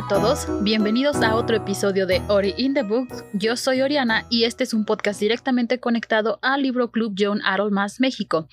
[0.00, 3.08] a todos, bienvenidos a otro episodio de Ori in the Book.
[3.34, 7.70] Yo soy Oriana y este es un podcast directamente conectado al Libro Club John Arol
[7.70, 8.48] Más México.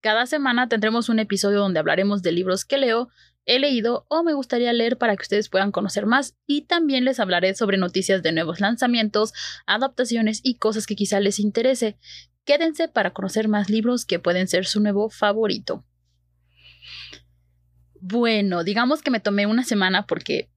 [0.00, 3.08] Cada semana tendremos un episodio donde hablaremos de libros que leo,
[3.46, 7.18] he leído o me gustaría leer para que ustedes puedan conocer más y también les
[7.18, 9.32] hablaré sobre noticias de nuevos lanzamientos,
[9.66, 11.98] adaptaciones y cosas que quizá les interese.
[12.44, 15.84] Quédense para conocer más libros que pueden ser su nuevo favorito.
[18.00, 20.48] Bueno, digamos que me tomé una semana porque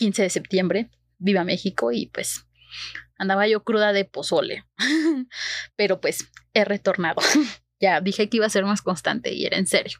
[0.00, 2.46] 15 de septiembre, viva México y pues
[3.18, 4.64] andaba yo cruda de pozole.
[5.76, 7.20] Pero pues he retornado.
[7.80, 9.98] ya dije que iba a ser más constante y era en serio.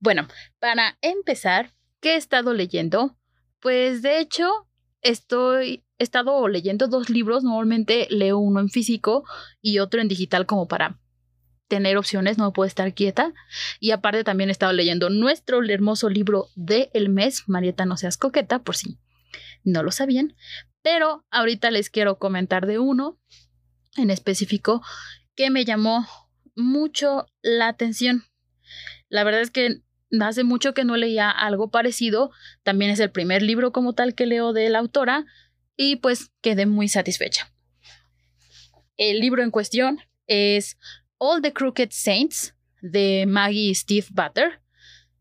[0.00, 0.26] Bueno,
[0.58, 3.16] para empezar, ¿qué he estado leyendo?
[3.60, 4.68] Pues de hecho,
[5.00, 9.24] estoy he estado leyendo dos libros, normalmente leo uno en físico
[9.62, 10.98] y otro en digital como para
[11.68, 13.32] tener opciones, no puedo estar quieta.
[13.78, 18.16] Y aparte también he estado leyendo nuestro hermoso libro de el mes, Marieta no seas
[18.16, 18.98] coqueta, por si
[19.62, 20.34] no lo sabían.
[20.82, 23.18] Pero ahorita les quiero comentar de uno
[23.96, 24.82] en específico
[25.34, 26.06] que me llamó
[26.56, 28.24] mucho la atención.
[29.08, 29.82] La verdad es que
[30.20, 32.30] hace mucho que no leía algo parecido.
[32.62, 35.26] También es el primer libro como tal que leo de la autora
[35.76, 37.52] y pues quedé muy satisfecha.
[38.96, 40.76] El libro en cuestión es
[41.18, 44.60] All the Crooked Saints de Maggie Steve Butter.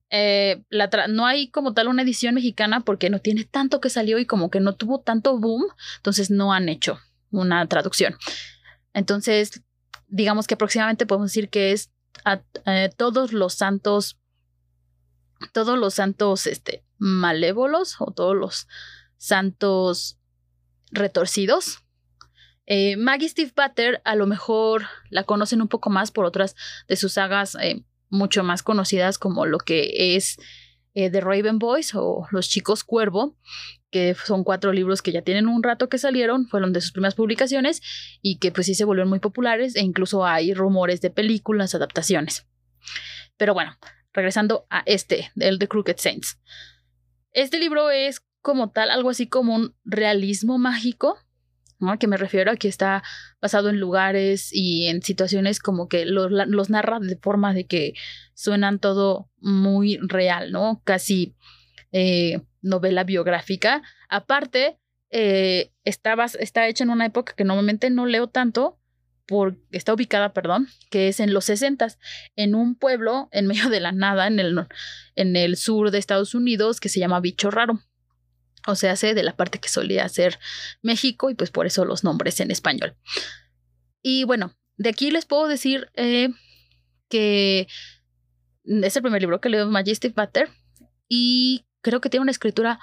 [0.09, 0.63] Eh,
[1.09, 4.49] no hay como tal una edición mexicana porque no tiene tanto que salió y como
[4.49, 5.65] que no tuvo tanto boom,
[5.97, 6.99] entonces no han hecho
[7.31, 8.15] una traducción.
[8.93, 9.63] Entonces,
[10.07, 11.91] digamos que aproximadamente podemos decir que es
[12.23, 14.17] a, eh, todos los santos,
[15.51, 18.67] todos los santos este, malévolos o todos los
[19.17, 20.17] santos
[20.91, 21.83] retorcidos
[22.67, 26.55] eh, Maggie Steve Butter a lo mejor la conocen un poco más por otras
[26.89, 30.37] de sus sagas eh, mucho más conocidas como lo que es
[30.93, 33.37] eh, The Raven Boys o Los Chicos Cuervo,
[33.89, 37.15] que son cuatro libros que ya tienen un rato que salieron, fueron de sus primeras
[37.15, 37.81] publicaciones
[38.21, 42.47] y que pues sí se volvieron muy populares e incluso hay rumores de películas, adaptaciones.
[43.37, 43.77] Pero bueno,
[44.11, 46.37] regresando a este, el The Crooked Saints.
[47.31, 51.17] Este libro es como tal algo así como un realismo mágico
[51.79, 51.97] ¿no?
[51.99, 53.03] que me refiero a que está
[53.41, 57.93] basado en lugares y en situaciones como que los, los narra de forma de que
[58.33, 60.81] suenan todo muy real, ¿no?
[60.83, 61.35] Casi
[61.91, 63.81] eh, novela biográfica.
[64.09, 64.77] Aparte,
[65.09, 68.79] eh, está, está hecha en una época que normalmente no leo tanto,
[69.25, 71.87] por, está ubicada, perdón, que es en los 60
[72.35, 74.57] en un pueblo en medio de la nada en el,
[75.15, 77.81] en el sur de Estados Unidos que se llama Bicho Raro
[78.67, 80.39] o sea, hace de la parte que solía ser
[80.81, 82.95] México y pues por eso los nombres en español.
[84.01, 86.29] Y bueno, de aquí les puedo decir eh,
[87.09, 87.67] que
[88.65, 90.49] es el primer libro que leo Majestic Butter
[91.07, 92.79] y creo que tiene una escritura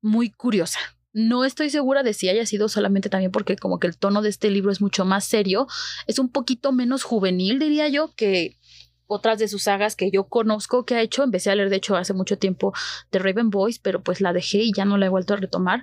[0.00, 0.78] muy curiosa.
[1.12, 4.28] No estoy segura de si haya sido solamente también porque como que el tono de
[4.28, 5.66] este libro es mucho más serio,
[6.06, 8.56] es un poquito menos juvenil, diría yo, que
[9.06, 11.22] otras de sus sagas que yo conozco que ha hecho.
[11.22, 12.72] Empecé a leer, de hecho, hace mucho tiempo
[13.10, 15.82] The Raven Boys, pero pues la dejé y ya no la he vuelto a retomar.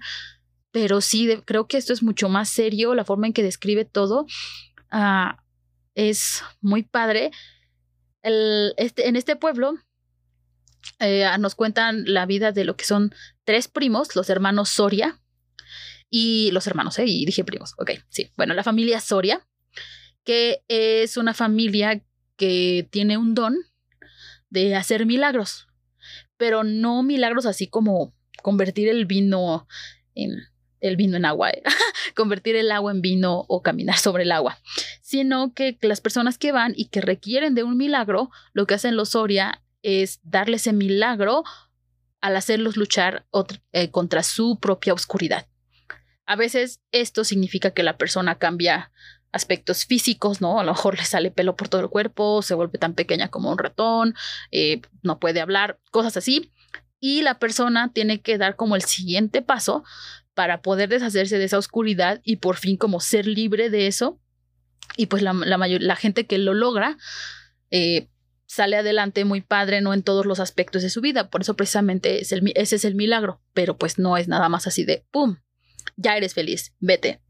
[0.71, 4.25] Pero sí, creo que esto es mucho más serio, la forma en que describe todo
[4.91, 5.37] uh,
[5.95, 7.31] es muy padre.
[8.21, 9.75] El, este, en este pueblo
[10.99, 13.13] eh, nos cuentan la vida de lo que son
[13.43, 15.19] tres primos, los hermanos Soria,
[16.15, 17.05] y los hermanos, ¿eh?
[17.07, 18.29] Y dije primos, ok, sí.
[18.37, 19.47] Bueno, la familia Soria,
[20.23, 22.03] que es una familia
[22.35, 23.55] que tiene un don
[24.49, 25.67] de hacer milagros,
[26.37, 29.67] pero no milagros así como convertir el vino
[30.15, 30.43] en
[30.79, 31.63] el vino en agua, ¿eh?
[32.15, 34.59] convertir el agua en vino o caminar sobre el agua,
[35.01, 38.97] sino que las personas que van y que requieren de un milagro, lo que hacen
[38.97, 41.43] los Soria es darle ese milagro
[42.19, 43.25] al hacerlos luchar
[43.71, 45.47] eh, contra su propia oscuridad.
[46.25, 48.91] A veces esto significa que la persona cambia
[49.33, 50.59] aspectos físicos, ¿no?
[50.59, 53.51] A lo mejor le sale pelo por todo el cuerpo, se vuelve tan pequeña como
[53.51, 54.15] un ratón,
[54.51, 56.51] eh, no puede hablar, cosas así.
[56.99, 59.83] Y la persona tiene que dar como el siguiente paso
[60.33, 64.19] para poder deshacerse de esa oscuridad y por fin como ser libre de eso.
[64.95, 66.97] Y pues la, mayor, la gente que lo logra
[67.71, 68.07] eh,
[68.45, 71.29] sale adelante muy padre, no en todos los aspectos de su vida.
[71.29, 73.41] Por eso precisamente es ese es el milagro.
[73.53, 75.37] Pero pues no es nada más así de, ¡pum!
[75.95, 77.21] Ya eres feliz, vete,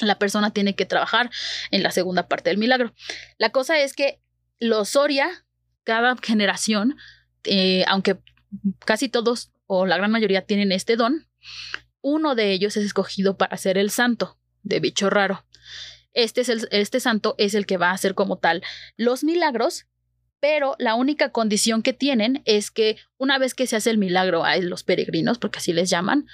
[0.00, 1.30] la persona tiene que trabajar
[1.70, 2.92] en la segunda parte del milagro.
[3.38, 4.20] La cosa es que
[4.58, 5.44] los Soria,
[5.84, 6.96] cada generación,
[7.44, 8.18] eh, aunque
[8.84, 11.26] casi todos o la gran mayoría tienen este don,
[12.00, 15.44] uno de ellos es escogido para ser el santo de bicho raro.
[16.12, 18.62] Este, es el, este santo es el que va a hacer como tal
[18.96, 19.86] los milagros
[20.40, 24.44] pero la única condición que tienen es que una vez que se hace el milagro
[24.44, 26.26] a los peregrinos, porque así les llaman,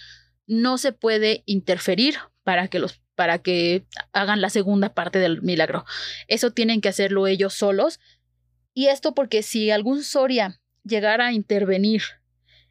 [0.47, 5.85] no se puede interferir para que los para que hagan la segunda parte del milagro.
[6.29, 8.01] Eso tienen que hacerlo ellos solos.
[8.75, 12.03] Y esto porque si algún Soria llegara a intervenir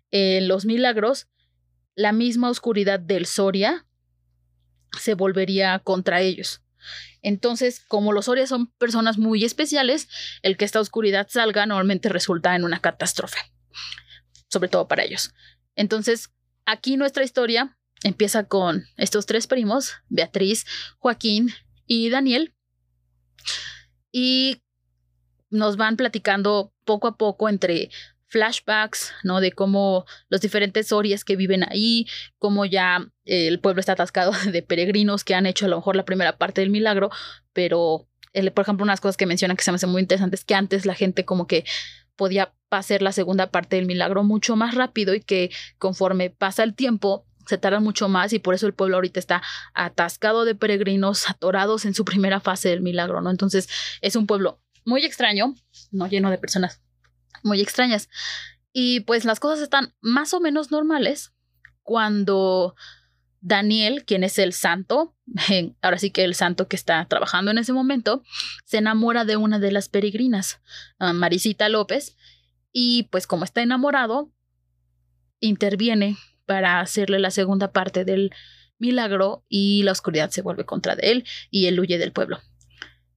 [0.09, 1.27] en los milagros,
[1.95, 3.85] la misma oscuridad del Soria
[4.99, 6.61] se volvería contra ellos.
[7.21, 10.07] Entonces, como los Sorias son personas muy especiales,
[10.41, 13.39] el que esta oscuridad salga normalmente resulta en una catástrofe,
[14.49, 15.33] sobre todo para ellos.
[15.75, 16.31] Entonces,
[16.65, 20.65] aquí nuestra historia empieza con estos tres primos, Beatriz,
[20.99, 21.51] Joaquín
[21.85, 22.53] y Daniel,
[24.11, 24.61] y
[25.49, 27.89] nos van platicando poco a poco entre
[28.27, 29.41] flashbacks, ¿no?
[29.41, 32.07] De cómo los diferentes Sorias que viven ahí,
[32.39, 36.05] cómo ya el pueblo está atascado de peregrinos que han hecho a lo mejor la
[36.05, 37.11] primera parte del milagro,
[37.53, 38.07] pero,
[38.53, 40.95] por ejemplo, unas cosas que mencionan que se me hacen muy interesantes, que antes la
[40.95, 41.65] gente como que
[42.15, 46.73] podía hacer la segunda parte del milagro mucho más rápido y que conforme pasa el
[46.73, 49.41] tiempo se tarda mucho más y por eso el pueblo ahorita está
[49.73, 53.29] atascado de peregrinos, atorados en su primera fase del milagro, ¿no?
[53.29, 53.69] Entonces
[53.99, 55.53] es un pueblo muy extraño,
[55.91, 56.81] no lleno de personas
[57.43, 58.09] muy extrañas.
[58.71, 61.33] Y pues las cosas están más o menos normales
[61.83, 62.73] cuando
[63.41, 65.13] Daniel, quien es el santo,
[65.81, 68.23] ahora sí que el santo que está trabajando en ese momento,
[68.63, 70.61] se enamora de una de las peregrinas,
[70.99, 72.15] ah, Marisita López,
[72.71, 74.31] y pues como está enamorado,
[75.41, 76.17] interviene
[76.51, 78.29] para hacerle la segunda parte del
[78.77, 82.39] milagro y la oscuridad se vuelve contra de él y él huye del pueblo.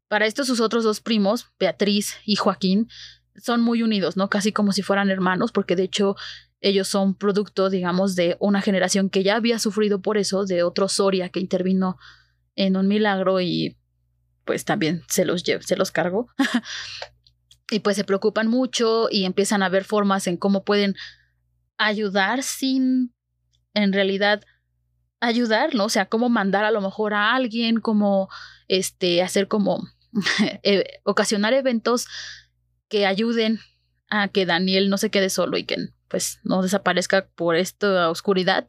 [0.06, 2.86] Para esto sus otros dos primos, Beatriz y Joaquín,
[3.34, 4.31] son muy unidos, ¿no?
[4.31, 6.14] Casi como si fueran hermanos, porque de hecho
[6.60, 10.88] ellos son producto, digamos, de una generación que ya había sufrido por eso, de otro
[10.88, 11.96] Soria que intervino
[12.54, 13.76] en un milagro y
[14.44, 16.28] pues también se los, se los cargó.
[17.72, 20.94] y pues se preocupan mucho y empiezan a ver formas en cómo pueden
[21.78, 23.12] ayudar sin
[23.75, 24.43] en realidad
[25.21, 25.85] ayudar, ¿no?
[25.87, 28.29] O sea, cómo mandar a lo mejor a alguien, cómo
[28.69, 29.87] este, hacer como
[30.62, 32.06] eh, ocasionar eventos
[32.88, 33.61] que ayuden
[34.09, 35.76] a que Daniel no se quede solo y que
[36.09, 38.69] pues no desaparezca por esta oscuridad,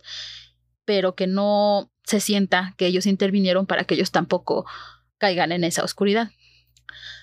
[0.85, 4.65] pero que no se sienta que ellos intervinieron para que ellos tampoco
[5.17, 6.31] caigan en esa oscuridad.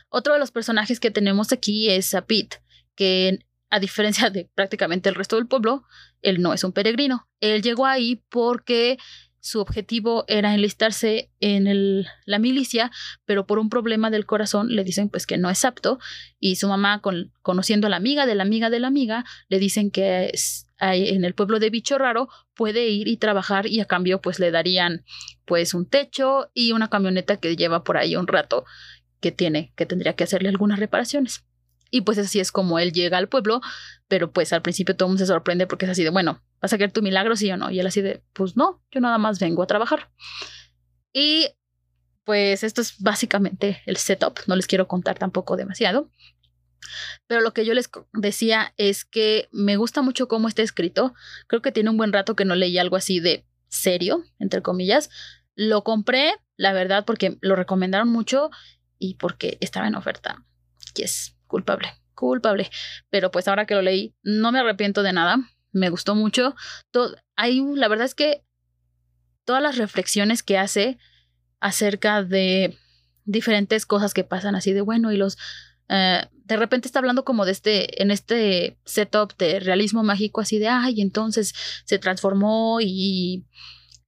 [0.09, 2.59] Otro de los personajes que tenemos aquí es a Pete,
[2.95, 3.39] que
[3.73, 5.85] a diferencia de prácticamente el resto del pueblo,
[6.21, 7.27] él no es un peregrino.
[7.41, 8.99] Él llegó ahí porque
[9.41, 12.91] su objetivo era enlistarse en la milicia,
[13.25, 15.99] pero por un problema del corazón le dicen pues que no es apto
[16.39, 17.01] y su mamá
[17.41, 20.33] conociendo a la amiga de la amiga de la amiga le dicen que
[20.79, 24.51] en el pueblo de Bicho Raro puede ir y trabajar y a cambio pues le
[24.51, 25.03] darían
[25.47, 28.67] pues un techo y una camioneta que lleva por ahí un rato
[29.21, 31.43] que tiene que tendría que hacerle algunas reparaciones.
[31.95, 33.61] Y pues así es como él llega al pueblo,
[34.09, 36.79] pero pues al principio todo mundo se sorprende porque es así de, bueno, ¿vas a
[36.79, 37.71] querer tu milagro, sí o no?
[37.71, 40.11] Y él así de, pues no, yo nada más vengo a trabajar.
[41.13, 41.49] Y
[42.25, 46.11] pues esto es básicamente el setup, no les quiero contar tampoco demasiado.
[47.27, 51.13] Pero lo que yo les decía es que me gusta mucho cómo está escrito.
[51.47, 55.11] Creo que tiene un buen rato que no leí algo así de serio, entre comillas.
[55.55, 58.51] Lo compré, la verdad, porque lo recomendaron mucho
[58.99, 60.43] y porque estaba en oferta.
[60.95, 62.71] Yes culpable, culpable.
[63.11, 65.37] Pero pues ahora que lo leí, no me arrepiento de nada,
[65.71, 66.55] me gustó mucho.
[66.91, 68.43] Todo, hay, la verdad es que
[69.45, 70.99] todas las reflexiones que hace
[71.61, 72.79] acerca de
[73.27, 75.37] diferentes cosas que pasan así de bueno y los
[75.89, 80.59] eh, de repente está hablando como de este en este setup de realismo mágico así
[80.59, 81.55] de ay entonces
[81.85, 83.45] se transformó y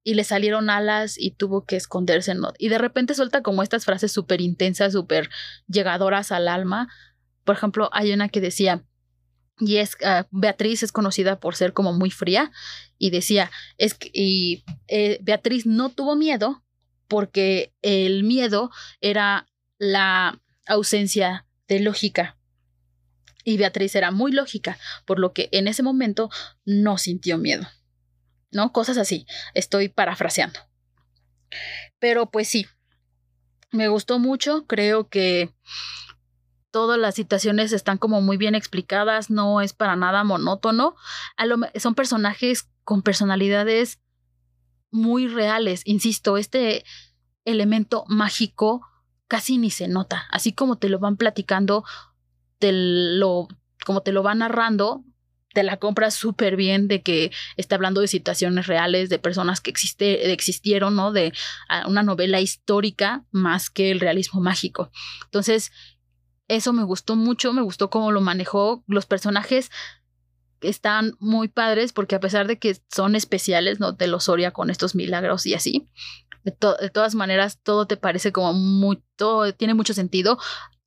[0.03, 2.53] y le salieron alas y tuvo que esconderse ¿no?
[2.59, 5.31] y de repente suelta como estas frases súper intensas súper
[5.69, 6.89] llegadoras al alma
[7.45, 8.85] por ejemplo, hay una que decía,
[9.59, 12.51] y es ah, Beatriz es conocida por ser como muy fría
[12.99, 16.63] y decía es que y, eh, Beatriz no tuvo miedo
[17.09, 18.71] porque el miedo
[19.01, 19.47] era
[19.79, 22.37] la ausencia de lógica
[23.45, 26.31] y Beatriz era muy lógica por lo que en ese momento
[26.65, 27.67] no sintió miedo
[28.51, 30.61] no cosas así estoy parafraseando.
[31.99, 32.67] Pero pues sí
[33.71, 35.55] me gustó mucho creo que
[36.75, 40.97] todas las situaciones están como muy bien explicadas, no es para nada monótono.
[41.77, 44.01] son personajes con personalidades
[44.91, 45.83] muy reales.
[45.85, 46.85] Insisto, este
[47.45, 48.85] elemento mágico
[49.29, 50.27] casi ni se nota.
[50.33, 51.85] Así como te lo van platicando,
[52.59, 53.47] te lo,
[53.87, 55.05] como te lo van narrando,
[55.55, 59.71] te la compras súper bien de que está hablando de situaciones reales, de personas que
[59.71, 61.13] existe, existieron, ¿no?
[61.13, 61.33] De
[61.69, 64.91] ah, una novela histórica más que el realismo mágico.
[65.27, 65.71] Entonces,
[66.49, 68.85] Eso me gustó mucho, me gustó cómo lo manejó.
[68.87, 69.71] Los personajes
[70.61, 73.93] están muy padres porque a pesar de que son especiales, ¿no?
[73.93, 75.89] De los Soria con estos milagros y así,
[76.45, 80.39] de, todas maneras todo te parece como muy, todo tiene mucho sentido.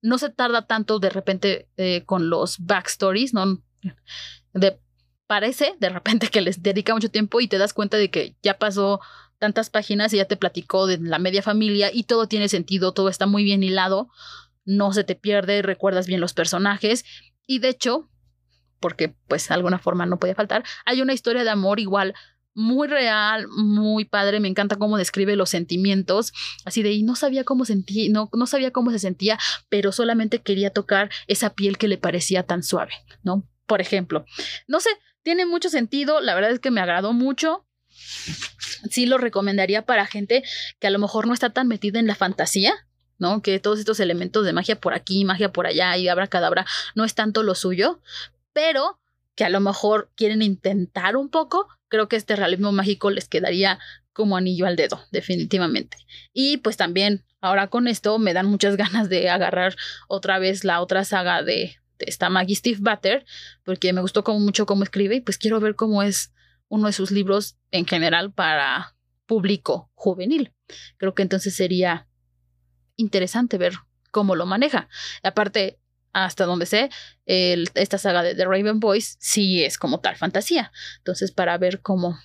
[0.01, 3.61] No se tarda tanto de repente eh, con los backstories, ¿no?
[4.53, 4.79] De,
[5.25, 8.57] parece de repente que les dedica mucho tiempo y te das cuenta de que ya
[8.57, 9.01] pasó
[9.39, 13.09] tantas páginas y ya te platicó de la media familia y todo tiene sentido, todo
[13.09, 14.09] está muy bien hilado,
[14.67, 17.05] no se te pierde, recuerdas bien los personajes
[17.47, 18.11] y de hecho,
[18.79, 22.13] porque pues de alguna forma no puede faltar, hay una historia de amor igual
[22.53, 26.33] muy real, muy padre, me encanta cómo describe los sentimientos,
[26.65, 29.37] así de y no sabía cómo sentía, no, no sabía cómo se sentía,
[29.69, 32.93] pero solamente quería tocar esa piel que le parecía tan suave,
[33.23, 33.47] ¿no?
[33.67, 34.25] Por ejemplo,
[34.67, 34.89] no sé,
[35.21, 37.65] tiene mucho sentido, la verdad es que me agradó mucho.
[38.89, 40.43] Sí lo recomendaría para gente
[40.79, 42.73] que a lo mejor no está tan metida en la fantasía,
[43.17, 43.41] ¿no?
[43.41, 47.03] Que todos estos elementos de magia por aquí, magia por allá y abra cadabra no
[47.03, 47.99] es tanto lo suyo,
[48.53, 48.99] pero
[49.35, 53.79] que a lo mejor quieren intentar un poco, creo que este realismo mágico les quedaría
[54.11, 55.97] como anillo al dedo, definitivamente.
[56.33, 59.75] Y pues también ahora con esto me dan muchas ganas de agarrar
[60.07, 63.25] otra vez la otra saga de, esta Maggie Steve Butter,
[63.63, 66.33] porque me gustó como mucho cómo escribe y pues quiero ver cómo es
[66.67, 68.95] uno de sus libros en general para
[69.25, 70.51] público juvenil.
[70.97, 72.06] Creo que entonces sería
[72.97, 73.73] interesante ver
[74.11, 74.89] cómo lo maneja.
[75.23, 75.79] Aparte,
[76.11, 76.89] hasta donde sé,
[77.25, 80.71] esta saga de The Raven Boys sí es como tal fantasía.
[80.97, 82.17] Entonces, para ver cómo,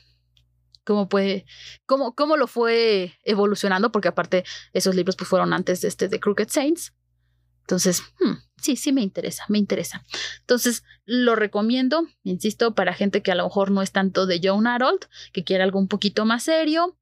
[0.85, 1.45] cómo puede,
[1.87, 6.21] cómo, cómo lo fue evolucionando, porque aparte esos libros pues fueron antes de este de
[6.21, 6.95] Crooked Saints.
[7.61, 10.05] Entonces, hmm, sí, sí me interesa, me interesa.
[10.41, 14.67] Entonces, lo recomiendo, insisto, para gente que a lo mejor no es tanto de Joan
[14.67, 16.99] Harold, que quiere algo un poquito más serio.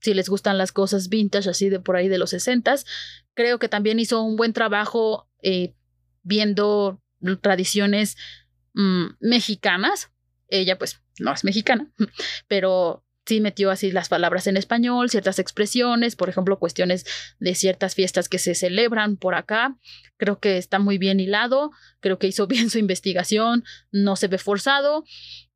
[0.00, 2.76] Si les gustan las cosas vintage, así de por ahí de los 60
[3.34, 5.74] creo que también hizo un buen trabajo eh,
[6.22, 7.02] viendo
[7.40, 8.16] tradiciones
[8.74, 10.10] mm, mexicanas.
[10.48, 11.92] Ella, pues, no es mexicana,
[12.48, 17.06] pero sí metió así las palabras en español, ciertas expresiones, por ejemplo, cuestiones
[17.38, 19.76] de ciertas fiestas que se celebran por acá.
[20.16, 24.38] Creo que está muy bien hilado, creo que hizo bien su investigación, no se ve
[24.38, 25.04] forzado.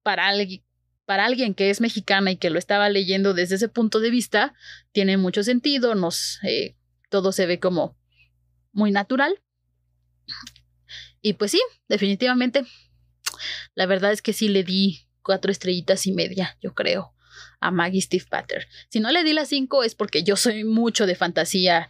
[0.02, 0.62] Para alguien,
[1.08, 4.52] para alguien que es mexicana y que lo estaba leyendo desde ese punto de vista,
[4.92, 6.76] tiene mucho sentido, nos, eh,
[7.08, 7.96] todo se ve como
[8.72, 9.40] muy natural.
[11.22, 12.66] Y pues sí, definitivamente,
[13.74, 17.14] la verdad es que sí le di cuatro estrellitas y media, yo creo
[17.58, 18.68] a Maggie Steve Patter.
[18.90, 21.88] Si no le di las cinco es porque yo soy mucho de fantasía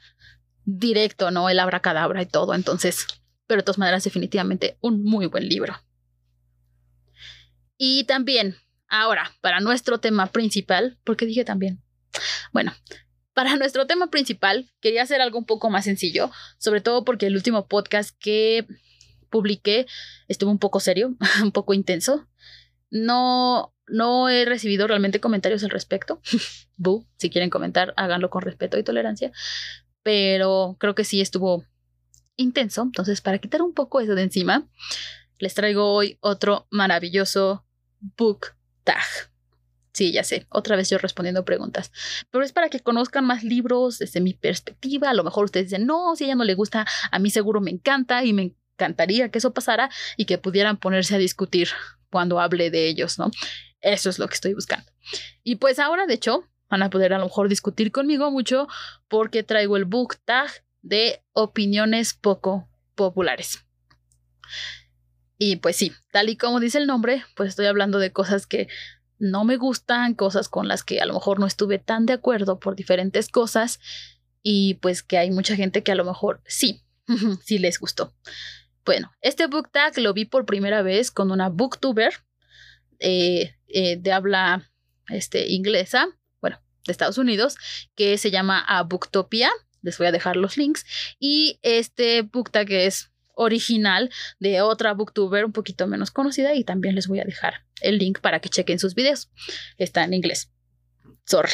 [0.65, 1.49] directo, ¿no?
[1.49, 3.05] El abracadabra y todo, entonces,
[3.49, 5.75] pero de todas maneras definitivamente un muy buen libro.
[7.77, 8.57] Y también,
[8.89, 11.83] ahora, para nuestro tema principal, porque dije también,
[12.53, 12.73] bueno,
[13.35, 17.37] para nuestro tema principal quería hacer algo un poco más sencillo, sobre todo porque el
[17.37, 18.67] último podcast que
[19.31, 19.87] publiqué
[20.27, 22.27] estuvo un poco serio, un poco intenso.
[22.91, 26.21] No, no he recibido realmente comentarios al respecto.
[26.77, 29.31] Bu, si quieren comentar, háganlo con respeto y tolerancia.
[30.03, 31.65] Pero creo que sí estuvo
[32.37, 32.83] intenso.
[32.83, 34.67] Entonces, para quitar un poco eso de encima,
[35.39, 37.65] les traigo hoy otro maravilloso
[38.01, 38.58] book
[38.89, 39.05] tag.
[39.93, 41.93] Sí, ya sé, otra vez yo respondiendo preguntas.
[42.31, 45.11] Pero es para que conozcan más libros desde mi perspectiva.
[45.11, 47.61] A lo mejor ustedes dicen, no, si a ella no le gusta, a mí seguro
[47.61, 51.69] me encanta y me encantaría que eso pasara y que pudieran ponerse a discutir
[52.11, 53.31] cuando hable de ellos, ¿no?
[53.81, 54.91] Eso es lo que estoy buscando.
[55.43, 58.69] Y pues ahora, de hecho, van a poder a lo mejor discutir conmigo mucho
[59.09, 63.65] porque traigo el book tag de opiniones poco populares.
[65.39, 68.69] Y pues sí, tal y como dice el nombre, pues estoy hablando de cosas que
[69.19, 72.59] no me gustan, cosas con las que a lo mejor no estuve tan de acuerdo
[72.59, 73.81] por diferentes cosas
[74.43, 76.83] y pues que hay mucha gente que a lo mejor sí,
[77.45, 78.15] sí les gustó.
[78.85, 82.15] Bueno, este book tag lo vi por primera vez con una booktuber
[82.99, 84.71] eh, eh, de habla
[85.09, 86.09] este, inglesa,
[86.41, 87.57] bueno, de Estados Unidos,
[87.95, 89.51] que se llama A Booktopia.
[89.83, 90.85] Les voy a dejar los links.
[91.19, 96.95] Y este book tag es original de otra booktuber un poquito menos conocida y también
[96.95, 99.31] les voy a dejar el link para que chequen sus videos.
[99.79, 100.51] Está en inglés.
[101.25, 101.53] Sorry.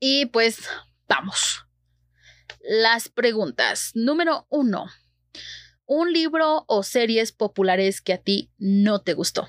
[0.00, 0.68] Y pues
[1.08, 1.64] vamos.
[2.60, 3.92] Las preguntas.
[3.94, 4.90] Número uno
[5.86, 9.48] un libro o series populares que a ti no te gustó.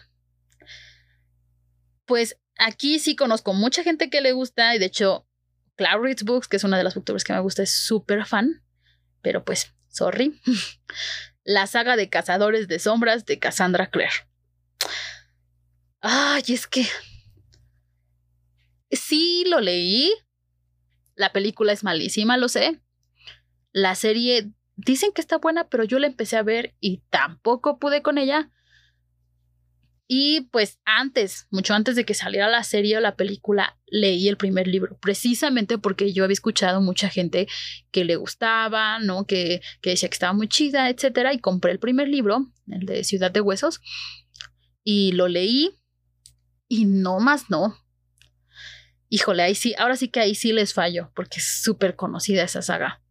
[2.06, 5.28] Pues aquí sí conozco mucha gente que le gusta y de hecho
[5.76, 8.64] Claridge Books, que es una de las booktubers que me gusta, es súper fan,
[9.22, 10.40] pero pues, sorry.
[11.44, 14.28] La saga de Cazadores de Sombras de Cassandra Clare.
[16.02, 16.88] Ay, es que
[18.92, 20.12] sí lo leí.
[21.16, 22.82] La película es malísima, lo sé.
[23.72, 28.02] La serie dicen que está buena, pero yo la empecé a ver y tampoco pude
[28.02, 28.52] con ella.
[30.08, 34.38] Y pues antes, mucho antes de que saliera la serie o la película, leí el
[34.38, 37.48] primer libro, precisamente porque yo había escuchado mucha gente
[37.92, 39.26] que le gustaba, ¿no?
[39.26, 43.04] Que, que decía que estaba muy chida, etcétera, y compré el primer libro, el de
[43.04, 43.82] Ciudad de Huesos,
[44.84, 45.72] y lo leí
[46.68, 47.76] y no más no.
[49.10, 52.62] Híjole, ahí sí, ahora sí que ahí sí les fallo, porque es súper conocida esa
[52.62, 53.02] saga.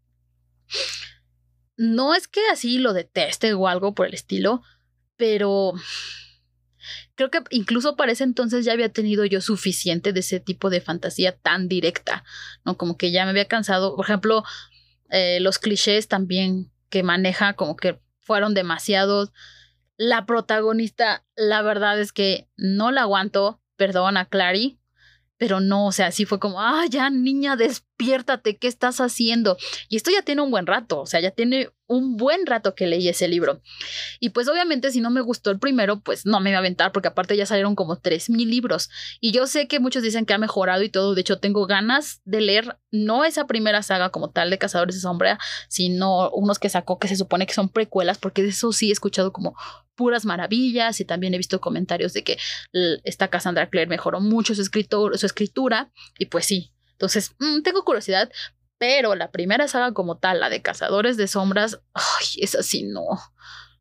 [1.76, 4.62] No es que así lo deteste o algo por el estilo,
[5.16, 5.72] pero
[7.14, 10.80] creo que incluso para ese entonces ya había tenido yo suficiente de ese tipo de
[10.80, 12.24] fantasía tan directa,
[12.64, 12.76] ¿no?
[12.76, 14.44] Como que ya me había cansado, por ejemplo,
[15.10, 19.32] eh, los clichés también que maneja, como que fueron demasiados.
[19.96, 24.78] La protagonista, la verdad es que no la aguanto, perdón a Clary,
[25.36, 27.56] pero no, o sea, sí fue como, ah, ya niña,
[27.96, 29.56] despiértate, ¿qué estás haciendo?
[29.88, 32.86] Y esto ya tiene un buen rato, o sea, ya tiene un buen rato que
[32.86, 33.60] leí ese libro.
[34.18, 36.92] Y pues obviamente si no me gustó el primero, pues no me iba a aventar,
[36.92, 38.88] porque aparte ya salieron como 3.000 libros.
[39.20, 42.20] Y yo sé que muchos dicen que ha mejorado y todo, de hecho tengo ganas
[42.24, 46.68] de leer no esa primera saga como tal de Cazadores de Sombra, sino unos que
[46.68, 49.54] sacó que se supone que son precuelas, porque de eso sí he escuchado como
[49.94, 52.38] puras maravillas y también he visto comentarios de que
[53.04, 56.73] esta Cassandra Clare mejoró mucho su, escritor, su escritura y pues sí.
[57.04, 58.30] Entonces, mm, tengo curiosidad,
[58.78, 63.04] pero la primera saga como tal, la de Cazadores de Sombras, ay, es así, no.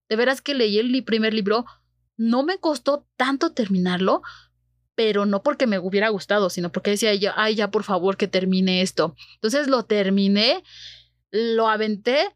[0.09, 1.65] De veras que leí el primer libro,
[2.17, 4.21] no me costó tanto terminarlo,
[4.95, 8.27] pero no porque me hubiera gustado, sino porque decía yo, ay, ya por favor que
[8.27, 9.15] termine esto.
[9.35, 10.63] Entonces lo terminé,
[11.31, 12.35] lo aventé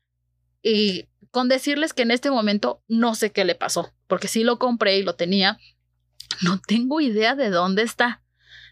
[0.64, 4.58] y con decirles que en este momento no sé qué le pasó, porque sí lo
[4.58, 5.60] compré y lo tenía,
[6.42, 8.24] no tengo idea de dónde está.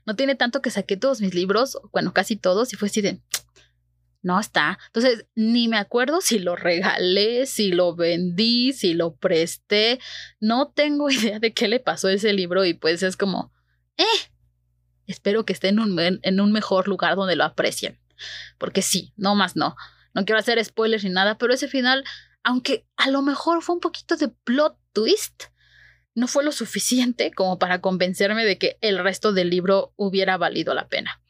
[0.06, 3.22] No tiene tanto que saqué todos mis libros, bueno, casi todos, y fue así de,
[4.26, 4.80] no está.
[4.88, 10.00] Entonces, ni me acuerdo si lo regalé, si lo vendí, si lo presté.
[10.40, 13.54] No tengo idea de qué le pasó a ese libro y pues es como,
[13.98, 14.04] eh,
[15.06, 18.00] espero que esté en un, en un mejor lugar donde lo aprecien.
[18.58, 19.76] Porque sí, no más no.
[20.16, 22.04] No quiero hacer spoilers ni nada, pero ese final,
[22.44, 25.44] aunque a lo mejor fue un poquito de plot twist,
[26.16, 30.74] no fue lo suficiente como para convencerme de que el resto del libro hubiera valido
[30.74, 31.22] la pena.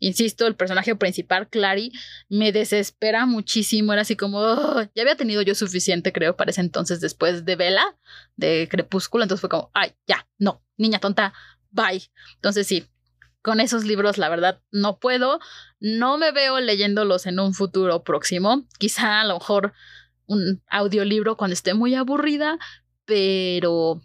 [0.00, 1.92] Insisto, el personaje principal, Clary,
[2.28, 3.92] me desespera muchísimo.
[3.92, 4.40] Era así como,
[4.94, 7.96] ya había tenido yo suficiente, creo, para ese entonces, después de Vela,
[8.36, 9.22] de Crepúsculo.
[9.22, 11.32] Entonces fue como, ay, ya, no, niña tonta,
[11.70, 12.10] bye.
[12.34, 12.84] Entonces sí,
[13.42, 15.38] con esos libros, la verdad, no puedo.
[15.78, 18.66] No me veo leyéndolos en un futuro próximo.
[18.78, 19.72] Quizá a lo mejor
[20.26, 22.58] un audiolibro cuando esté muy aburrida,
[23.04, 24.02] pero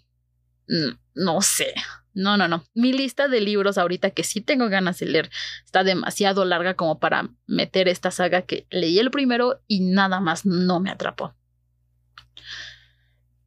[1.15, 1.73] no sé.
[2.13, 2.63] No, no, no.
[2.73, 5.29] Mi lista de libros ahorita que sí tengo ganas de leer
[5.65, 10.45] está demasiado larga como para meter esta saga que leí el primero y nada más
[10.45, 11.35] no me atrapó.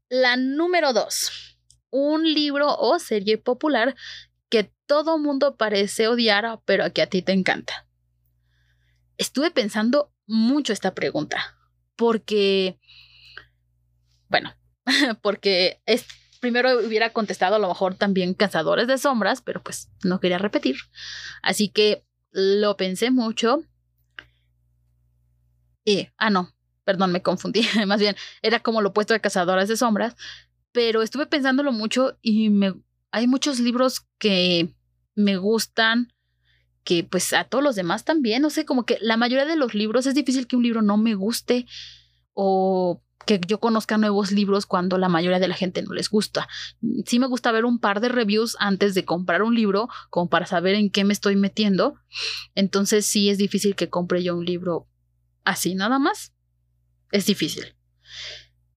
[0.08, 1.56] La número dos.
[1.90, 3.96] Un libro o serie popular
[4.48, 7.86] que todo mundo parece odiar, pero que a ti te encanta.
[9.18, 11.56] Estuve pensando mucho esta pregunta
[11.96, 12.78] porque,
[14.28, 14.54] bueno,
[15.22, 16.06] porque es,
[16.40, 20.76] primero hubiera contestado a lo mejor también Cazadores de Sombras, pero pues no quería repetir.
[21.42, 23.62] Así que lo pensé mucho.
[25.84, 26.50] Y, ah, no,
[26.84, 27.62] perdón, me confundí.
[27.86, 30.16] Más bien, era como lo opuesto de Cazadores de Sombras.
[30.72, 32.74] Pero estuve pensándolo mucho y me,
[33.10, 34.72] hay muchos libros que
[35.14, 36.12] me gustan,
[36.84, 38.40] que pues a todos los demás también.
[38.42, 40.96] No sé, como que la mayoría de los libros es difícil que un libro no
[40.96, 41.66] me guste
[42.32, 46.48] o que yo conozca nuevos libros cuando la mayoría de la gente no les gusta.
[47.06, 50.46] Sí me gusta ver un par de reviews antes de comprar un libro, como para
[50.46, 51.96] saber en qué me estoy metiendo.
[52.54, 54.88] Entonces sí es difícil que compre yo un libro
[55.44, 56.32] así nada más.
[57.12, 57.74] Es difícil.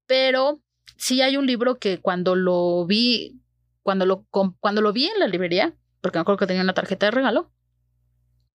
[0.06, 0.62] Pero
[0.98, 3.42] sí hay un libro que cuando lo vi,
[3.82, 4.26] cuando lo,
[4.60, 7.52] cuando lo vi en la librería, porque me acuerdo que tenía una tarjeta de regalo,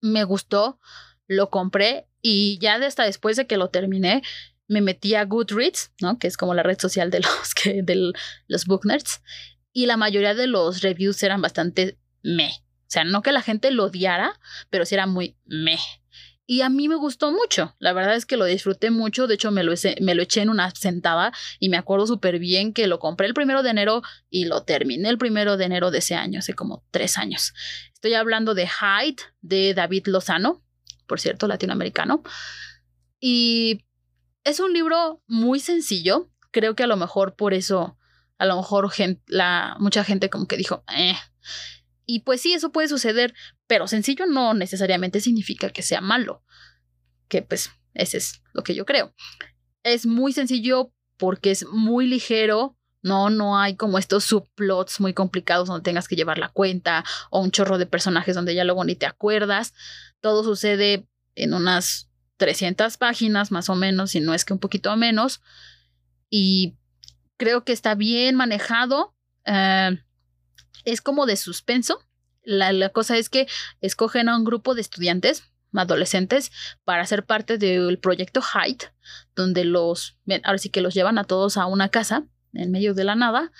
[0.00, 0.78] me gustó,
[1.26, 4.22] lo compré y ya hasta después de que lo terminé,
[4.68, 6.18] me metí a Goodreads, ¿no?
[6.18, 8.12] Que es como la red social de los, que, de
[8.46, 9.22] los book nerds.
[9.72, 12.48] Y la mayoría de los reviews eran bastante me.
[12.48, 14.38] O sea, no que la gente lo odiara,
[14.70, 15.78] pero sí era muy me.
[16.50, 17.76] Y a mí me gustó mucho.
[17.78, 19.26] La verdad es que lo disfruté mucho.
[19.26, 22.72] De hecho, me lo, me lo eché en una sentada y me acuerdo súper bien
[22.72, 25.98] que lo compré el primero de enero y lo terminé el primero de enero de
[25.98, 27.52] ese año, hace como tres años.
[27.92, 30.62] Estoy hablando de Hyde de David Lozano,
[31.06, 32.22] por cierto, latinoamericano.
[33.20, 33.84] Y
[34.48, 36.30] es un libro muy sencillo.
[36.50, 37.98] Creo que a lo mejor por eso,
[38.38, 38.90] a lo mejor
[39.26, 41.16] la, mucha gente como que dijo, eh.
[42.06, 43.34] Y pues sí, eso puede suceder,
[43.66, 46.42] pero sencillo no necesariamente significa que sea malo.
[47.28, 49.14] Que pues ese es lo que yo creo.
[49.82, 52.76] es muy sencillo porque es muy ligero.
[53.02, 57.40] No, no hay como estos subplots muy complicados donde tengas que llevar la cuenta o
[57.40, 59.74] un chorro de personajes donde ya luego ni te acuerdas.
[60.20, 62.07] Todo sucede en unas
[62.38, 65.42] 300 páginas más o menos, si no es que un poquito menos.
[66.30, 66.74] Y
[67.36, 69.14] creo que está bien manejado.
[69.44, 69.98] Eh,
[70.84, 72.00] es como de suspenso.
[72.42, 73.46] La, cosa es que
[73.82, 76.50] escogen a un grupo de estudiantes, adolescentes,
[76.84, 78.84] para ser parte del proyecto Height,
[79.36, 82.24] donde los, ahora sí que los llevan a todos a una casa
[82.54, 83.52] en medio de la nada.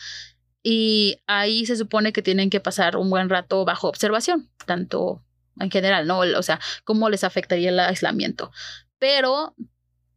[0.63, 5.23] Y ahí se supone que tienen que pasar un buen rato bajo observación, tanto
[5.61, 6.21] en general, ¿no?
[6.21, 8.51] O sea, cómo les afectaría el aislamiento.
[8.99, 9.55] Pero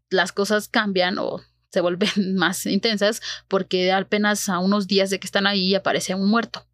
[0.10, 5.28] las cosas cambian o se vuelven más intensas porque apenas a unos días de que
[5.28, 6.68] están ahí aparece un muerto.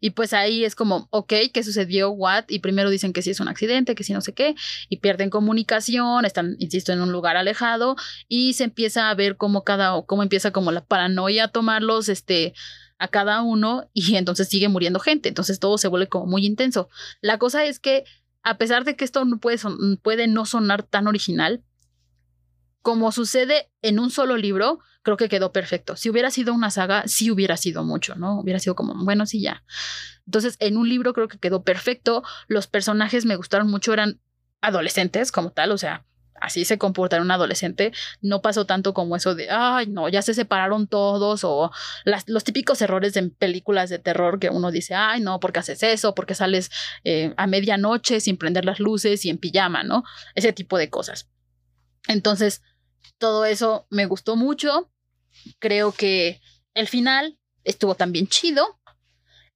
[0.00, 2.10] Y pues ahí es como, ok, ¿qué sucedió?
[2.10, 2.44] ¿What?
[2.48, 4.54] Y primero dicen que sí es un accidente, que sí no sé qué,
[4.88, 7.96] y pierden comunicación, están, insisto, en un lugar alejado,
[8.28, 12.54] y se empieza a ver cómo cada, cómo empieza como la paranoia a tomarlos, este,
[12.98, 16.88] a cada uno, y entonces sigue muriendo gente, entonces todo se vuelve como muy intenso.
[17.20, 18.04] La cosa es que,
[18.42, 19.58] a pesar de que esto no puede,
[20.02, 21.62] puede no sonar tan original,
[22.82, 25.96] como sucede en un solo libro, creo que quedó perfecto.
[25.96, 28.40] Si hubiera sido una saga, sí hubiera sido mucho, ¿no?
[28.40, 29.62] Hubiera sido como, bueno, sí, ya.
[30.26, 32.22] Entonces, en un libro creo que quedó perfecto.
[32.46, 34.20] Los personajes me gustaron mucho, eran
[34.60, 36.04] adolescentes como tal, o sea,
[36.40, 37.92] así se comporta un adolescente.
[38.20, 41.70] No pasó tanto como eso de, ay, no, ya se separaron todos o
[42.04, 45.82] los típicos errores en películas de terror que uno dice, ay, no, ¿por qué haces
[45.82, 46.14] eso?
[46.14, 46.70] ¿Por qué sales
[47.04, 50.04] eh, a medianoche sin prender las luces y en pijama, ¿no?
[50.34, 51.28] Ese tipo de cosas.
[52.06, 52.62] Entonces,
[53.18, 54.90] todo eso me gustó mucho.
[55.58, 56.40] Creo que
[56.74, 58.78] el final estuvo también chido.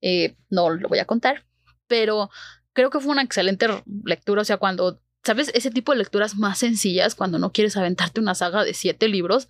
[0.00, 1.46] Eh, no lo voy a contar,
[1.86, 2.30] pero
[2.72, 3.68] creo que fue una excelente
[4.04, 4.42] lectura.
[4.42, 5.50] O sea, cuando, ¿sabes?
[5.54, 9.48] Ese tipo de lecturas más sencillas, cuando no quieres aventarte una saga de siete libros,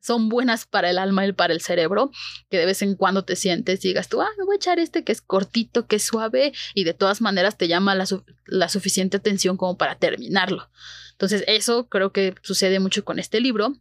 [0.00, 2.10] son buenas para el alma y para el cerebro,
[2.50, 4.78] que de vez en cuando te sientes y digas tú, ah, me voy a echar
[4.78, 8.04] este que es cortito, que es suave y de todas maneras te llama la,
[8.44, 10.68] la suficiente atención como para terminarlo.
[11.12, 13.74] Entonces, eso creo que sucede mucho con este libro.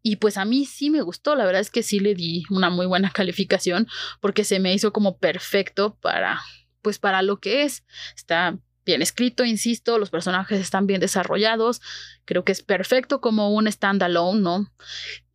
[0.00, 2.70] Y pues a mí sí me gustó, la verdad es que sí le di una
[2.70, 3.88] muy buena calificación
[4.20, 6.40] porque se me hizo como perfecto para,
[6.82, 7.84] pues para lo que es.
[8.14, 11.82] Está bien escrito, insisto, los personajes están bien desarrollados,
[12.24, 14.72] creo que es perfecto como un standalone, ¿no?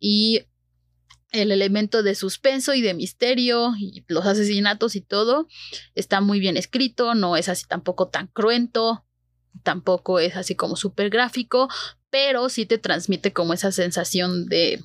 [0.00, 0.46] Y
[1.30, 5.46] el elemento de suspenso y de misterio y los asesinatos y todo
[5.94, 9.04] está muy bien escrito, no es así tampoco tan cruento,
[9.62, 11.68] tampoco es así como súper gráfico,
[12.10, 14.82] pero sí te transmite como esa sensación de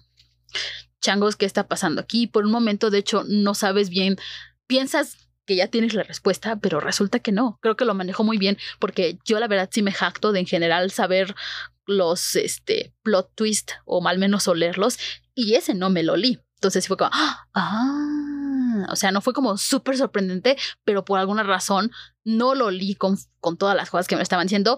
[1.02, 2.28] changos, ¿qué está pasando aquí?
[2.28, 4.18] Por un momento, de hecho, no sabes bien,
[4.68, 7.58] piensas que ya tienes la respuesta, pero resulta que no.
[7.60, 10.46] Creo que lo manejo muy bien porque yo la verdad sí me jacto de en
[10.46, 11.34] general saber
[11.88, 15.00] los este, plot twist o al menos olerlos
[15.34, 16.40] y ese no me lo li.
[16.54, 21.92] Entonces fue como, ah, o sea, no fue como súper sorprendente, pero por alguna razón
[22.24, 24.78] no lo li con, con todas las cosas que me estaban diciendo,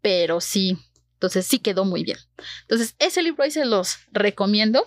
[0.00, 0.76] pero sí,
[1.12, 2.18] entonces sí quedó muy bien.
[2.62, 4.84] Entonces ese libro ahí se los recomiendo.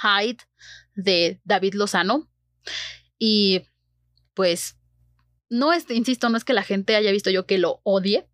[0.00, 0.38] Hyde
[0.94, 2.30] de David Lozano.
[3.18, 3.66] Y
[4.34, 4.76] pues
[5.48, 8.26] no es, insisto, no es que la gente haya visto yo que lo odie,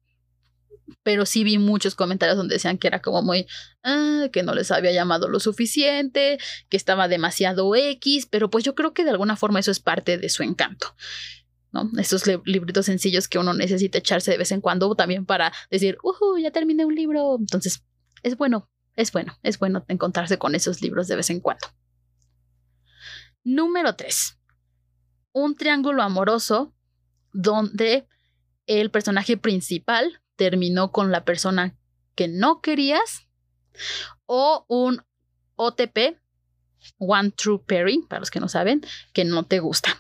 [1.03, 3.47] pero sí vi muchos comentarios donde decían que era como muy,
[3.85, 8.75] ah, que no les había llamado lo suficiente, que estaba demasiado X, pero pues yo
[8.75, 10.95] creo que de alguna forma eso es parte de su encanto.
[11.73, 11.89] ¿no?
[11.99, 16.39] Estos libritos sencillos que uno necesita echarse de vez en cuando también para decir, uh,
[16.39, 17.37] ya terminé un libro.
[17.39, 17.85] Entonces,
[18.23, 21.69] es bueno, es bueno, es bueno encontrarse con esos libros de vez en cuando.
[23.45, 24.40] Número 3.
[25.33, 26.75] Un triángulo amoroso
[27.33, 28.07] donde
[28.67, 31.77] el personaje principal terminó con la persona
[32.15, 33.27] que no querías
[34.27, 35.03] o un
[35.57, 36.19] OTP,
[36.99, 38.81] One True Pairing, para los que no saben,
[39.13, 39.99] que no te gusta.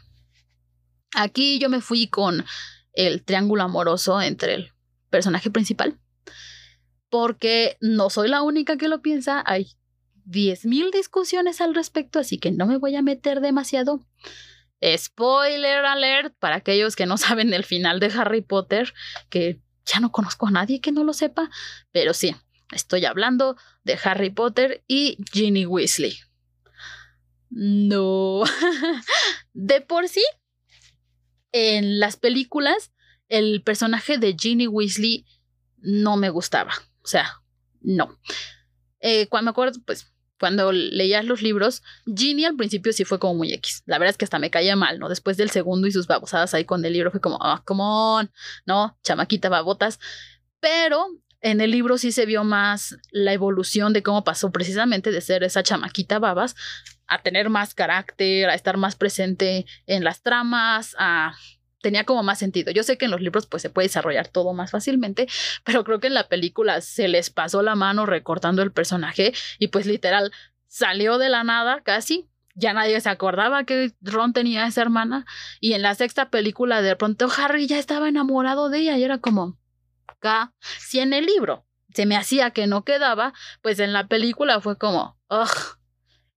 [1.14, 2.45] Aquí yo me fui con
[2.93, 4.73] el triángulo amoroso entre el
[5.11, 5.99] personaje principal,
[7.09, 9.73] porque no soy la única que lo piensa, hay
[10.27, 14.07] 10.000 discusiones al respecto, así que no me voy a meter demasiado.
[14.97, 18.93] Spoiler alert para aquellos que no saben el final de Harry Potter,
[19.29, 21.51] que ya no conozco a nadie que no lo sepa,
[21.93, 22.35] pero sí,
[22.73, 26.16] estoy hablando de Harry Potter y Ginny Weasley.
[27.51, 28.43] No,
[29.53, 30.23] de por sí,
[31.53, 32.93] en las películas,
[33.29, 35.27] el personaje de Ginny Weasley
[35.79, 37.43] no me gustaba, o sea,
[37.81, 38.19] no.
[39.01, 43.35] Eh, cuando me acuerdo, pues cuando leías los libros, Ginny al principio sí fue como
[43.35, 43.83] muy X.
[43.87, 45.11] La verdad es que hasta me caía mal, ¿no?
[45.11, 48.33] Después del segundo y sus babosadas ahí con el libro fue como, ah, come on,
[48.64, 48.98] ¿no?
[49.05, 50.00] Chamaquita babotas.
[50.59, 51.07] Pero
[51.42, 55.42] En el libro sí se vio más la evolución de cómo pasó precisamente de ser
[55.42, 56.55] esa chamaquita babas
[57.07, 61.33] a tener más carácter, a estar más presente en las tramas, a
[61.81, 62.73] tenía como más sentido.
[62.73, 65.29] Yo sé que en los libros pues se puede desarrollar todo más fácilmente,
[65.64, 69.69] pero creo que en la película se les pasó la mano recortando el personaje y
[69.69, 70.33] pues literal
[70.66, 72.27] salió de la nada casi.
[72.57, 75.25] Ya nadie se acordaba que Ron tenía esa hermana
[75.61, 79.19] y en la sexta película de pronto Harry ya estaba enamorado de ella y era
[79.19, 79.57] como,
[80.07, 81.64] acá, si en el libro
[81.95, 85.79] se me hacía que no quedaba, pues en la película fue como, ugh.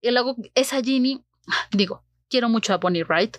[0.02, 1.24] Y luego esa Ginny,
[1.72, 3.38] digo, quiero mucho a Bonnie Wright,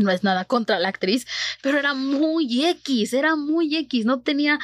[0.00, 1.26] no es nada contra la actriz,
[1.62, 4.58] pero era muy X, era muy X, no tenía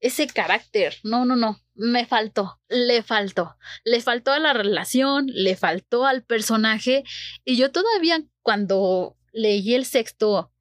[0.00, 0.96] ese carácter.
[1.04, 3.56] No, no, no, me faltó, le faltó.
[3.84, 7.04] Le faltó a la relación, le faltó al personaje.
[7.44, 10.52] Y yo todavía cuando leí el sexto,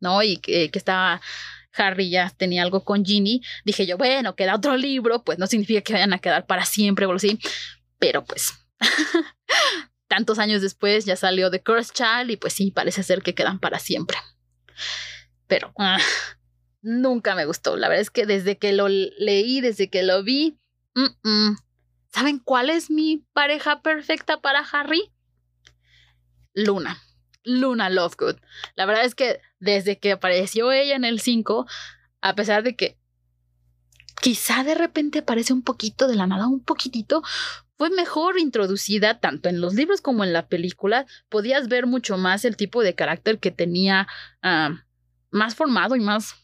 [0.00, 0.22] ¿no?
[0.22, 1.20] Y que, estaba
[1.74, 5.82] Harry ya tenía algo con Ginny, dije yo, bueno, queda otro libro, pues no significa
[5.82, 7.38] que vayan a quedar para siempre o así.
[7.98, 8.54] Pero pues
[10.08, 13.58] tantos años después ya salió The Cursed Child y pues sí, parece ser que quedan
[13.58, 14.18] para siempre.
[15.46, 15.98] Pero ah,
[16.82, 17.76] nunca me gustó.
[17.76, 20.58] La verdad es que desde que lo leí, desde que lo vi,
[22.12, 25.12] ¿saben cuál es mi pareja perfecta para Harry?
[26.54, 27.02] Luna.
[27.44, 28.36] Luna Lovegood.
[28.74, 31.66] La verdad es que desde que apareció ella en el 5,
[32.20, 32.98] a pesar de que
[34.20, 37.22] quizá de repente aparece un poquito de la nada, un poquitito,
[37.76, 41.06] fue mejor introducida tanto en los libros como en la película.
[41.28, 44.06] Podías ver mucho más el tipo de carácter que tenía
[45.30, 46.34] más formado y más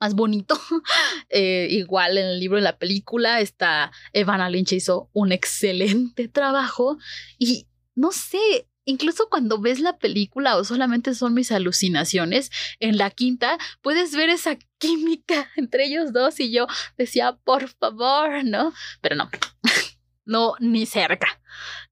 [0.00, 0.58] más bonito.
[1.30, 6.96] Eh, igual en el libro en la película, está Evana Lynch hizo un excelente trabajo
[7.38, 13.10] y no sé, incluso cuando ves la película o solamente son mis alucinaciones, en la
[13.10, 18.72] quinta puedes ver esa química entre ellos dos y yo decía, por favor, ¿no?
[19.02, 19.28] Pero no,
[20.28, 21.40] no, ni cerca,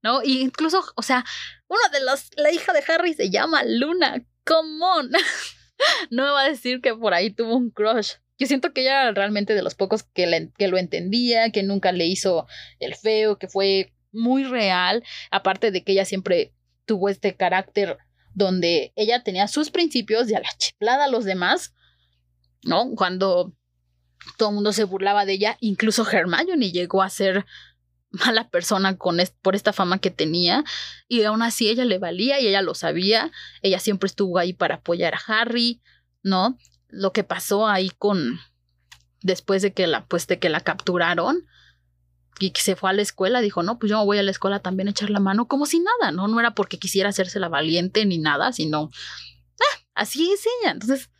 [0.02, 0.22] ¿no?
[0.22, 1.24] Y incluso, o sea,
[1.68, 5.10] uno de los, la hija de Harry se llama Luna, come on.
[6.10, 8.12] no me va a decir que por ahí tuvo un crush.
[8.38, 12.04] Yo siento que ella realmente de los pocos que, que lo entendía, que nunca le
[12.04, 12.46] hizo
[12.78, 16.52] el feo, que fue muy real, aparte de que ella siempre
[16.84, 17.96] tuvo este carácter
[18.34, 21.72] donde ella tenía sus principios y a la chiflada a los demás,
[22.62, 22.94] ¿no?
[22.94, 23.54] Cuando
[24.36, 27.46] todo el mundo se burlaba de ella, incluso Hermione llegó a ser
[28.10, 30.64] mala persona con por esta fama que tenía
[31.08, 33.30] y aún así ella le valía y ella lo sabía,
[33.62, 35.82] ella siempre estuvo ahí para apoyar a Harry,
[36.22, 36.58] ¿no?
[36.88, 38.40] Lo que pasó ahí con
[39.22, 41.46] después de que la pues de que la capturaron
[42.38, 44.60] y que se fue a la escuela, dijo, "No, pues yo voy a la escuela
[44.60, 47.48] también a echar la mano como si nada, no no era porque quisiera hacerse la
[47.48, 48.90] valiente ni nada, sino
[49.60, 51.10] ah, así es ella." Entonces,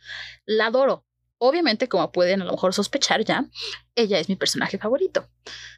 [0.45, 1.06] la adoro.
[1.39, 3.45] Obviamente, como pueden a lo mejor sospechar ya,
[3.95, 5.29] ella es mi personaje favorito.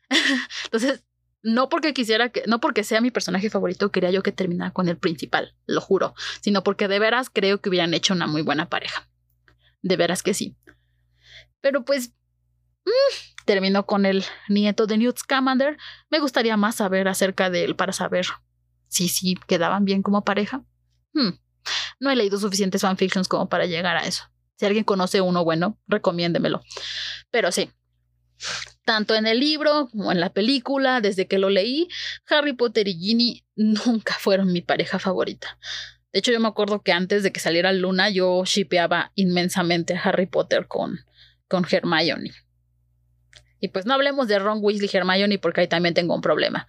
[0.65, 1.04] Entonces,
[1.41, 4.89] no porque quisiera que, no porque sea mi personaje favorito, quería yo que terminara con
[4.89, 8.69] el principal, lo juro, sino porque de veras creo que hubieran hecho una muy buena
[8.69, 9.08] pareja.
[9.82, 10.58] De veras que sí.
[11.62, 12.13] Pero pues,
[12.86, 15.78] mm, terminó con el nieto de Newt Scamander.
[16.10, 18.26] Me gustaría más saber acerca de él para saber
[18.88, 20.63] si sí quedaban bien como pareja.
[21.13, 21.39] Hmm,
[22.00, 24.24] no he leído suficientes fanfictions como para llegar a eso.
[24.60, 26.62] Si alguien conoce uno bueno, recomiéndemelo.
[27.32, 27.72] Pero sí,
[28.84, 31.88] tanto en el libro como en la película, desde que lo leí,
[32.28, 35.58] Harry Potter y Ginny nunca fueron mi pareja favorita.
[36.12, 40.02] De hecho, yo me acuerdo que antes de que saliera Luna, yo shipeaba inmensamente a
[40.02, 41.00] Harry Potter con,
[41.48, 42.34] con Hermione.
[43.62, 46.67] Y pues no hablemos de Ron Weasley y Hermione porque ahí también tengo un problema.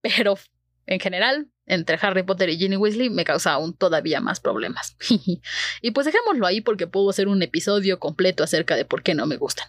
[0.00, 0.38] Pero
[0.86, 4.96] en general, entre Harry Potter y Ginny Weasley me causa aún todavía más problemas.
[5.82, 9.26] y pues dejémoslo ahí porque puedo hacer un episodio completo acerca de por qué no
[9.26, 9.68] me gustan.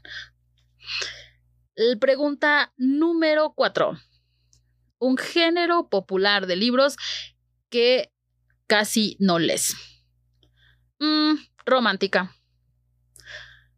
[1.99, 3.97] Pregunta número cuatro.
[4.99, 6.97] Un género popular de libros
[7.69, 8.11] que
[8.67, 9.75] casi no lees.
[10.99, 12.33] Mm, romántica.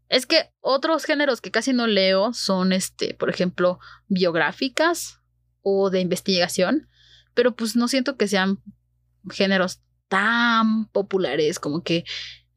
[0.07, 5.19] Es que otros géneros que casi no leo son, este, por ejemplo, biográficas
[5.61, 6.89] o de investigación,
[7.39, 8.59] pero pues no siento que sean
[9.31, 12.03] géneros tan populares como que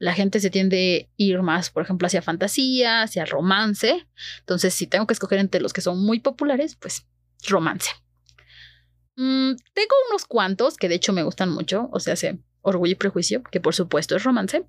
[0.00, 4.08] la gente se tiende a ir más, por ejemplo, hacia fantasía, hacia romance.
[4.40, 7.06] Entonces, si tengo que escoger entre los que son muy populares, pues
[7.46, 7.90] romance.
[9.14, 12.96] Mm, tengo unos cuantos que de hecho me gustan mucho, o sea, hace Orgullo y
[12.96, 14.66] Prejuicio, que por supuesto es romance.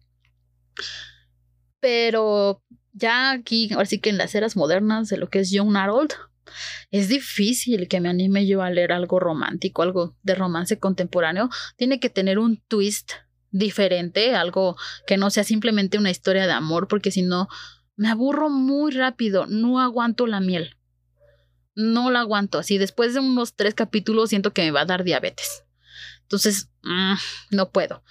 [1.80, 5.76] Pero ya aquí, ahora sí que en las eras modernas de lo que es Young
[5.76, 6.12] Harold,
[6.92, 11.50] es difícil que me anime yo a leer algo romántico, algo de romance contemporáneo.
[11.78, 13.14] Tiene que tener un twist
[13.52, 14.76] diferente, algo
[15.08, 17.48] que no sea simplemente una historia de amor, porque si no,
[17.96, 20.78] Me aburro muy rápido, no aguanto la miel.
[21.76, 22.58] No la aguanto.
[22.58, 25.64] Así después de unos tres capítulos siento que me va a dar diabetes.
[26.24, 27.14] Entonces, mm,
[27.52, 28.04] no puedo.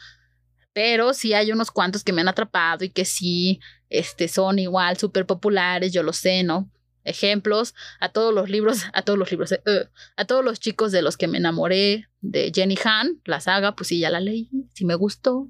[0.72, 4.96] Pero sí hay unos cuantos que me han atrapado y que sí este, son igual
[4.96, 6.70] súper populares, yo lo sé, ¿no?
[7.04, 10.92] Ejemplos, a todos los libros, a todos los libros, eh, uh, a todos los chicos
[10.92, 14.50] de los que me enamoré de Jenny Han, la saga, pues sí, ya la leí,
[14.74, 15.48] sí me gustó.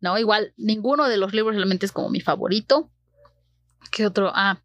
[0.00, 2.90] No, igual, ninguno de los libros realmente es como mi favorito.
[3.90, 4.30] ¿Qué otro?
[4.34, 4.62] Ah,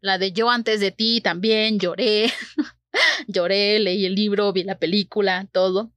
[0.00, 2.32] la de Yo antes de ti también lloré.
[3.26, 5.92] lloré, leí el libro, vi la película, todo.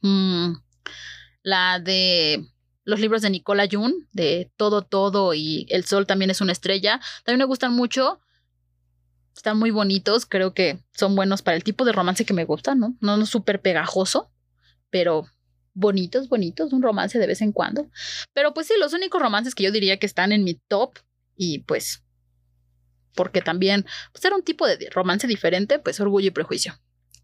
[0.00, 0.54] Mm,
[1.42, 2.44] la de
[2.84, 7.00] los libros de Nicola Jun, de Todo, Todo y El Sol también es una estrella.
[7.24, 8.20] También me gustan mucho.
[9.36, 12.74] Están muy bonitos, creo que son buenos para el tipo de romance que me gusta,
[12.74, 12.96] ¿no?
[13.00, 14.30] No, no súper pegajoso,
[14.90, 15.26] pero
[15.74, 17.90] bonitos, bonitos, un romance de vez en cuando.
[18.32, 20.98] Pero pues sí, los únicos romances que yo diría que están en mi top
[21.36, 22.02] y pues
[23.14, 26.78] porque también pues era un tipo de romance diferente, pues orgullo y prejuicio.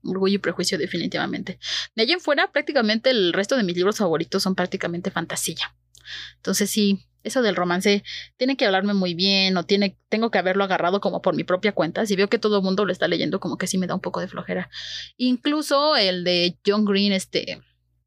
[0.04, 1.58] Orgullo y prejuicio definitivamente.
[1.94, 5.74] De allí en fuera, prácticamente el resto de mis libros favoritos son prácticamente fantasía.
[6.36, 8.02] Entonces sí, eso del romance
[8.36, 11.72] tiene que hablarme muy bien o tiene, tengo que haberlo agarrado como por mi propia
[11.72, 12.06] cuenta.
[12.06, 14.00] Si veo que todo el mundo lo está leyendo, como que sí me da un
[14.00, 14.70] poco de flojera.
[15.16, 17.60] Incluso el de John Green, este,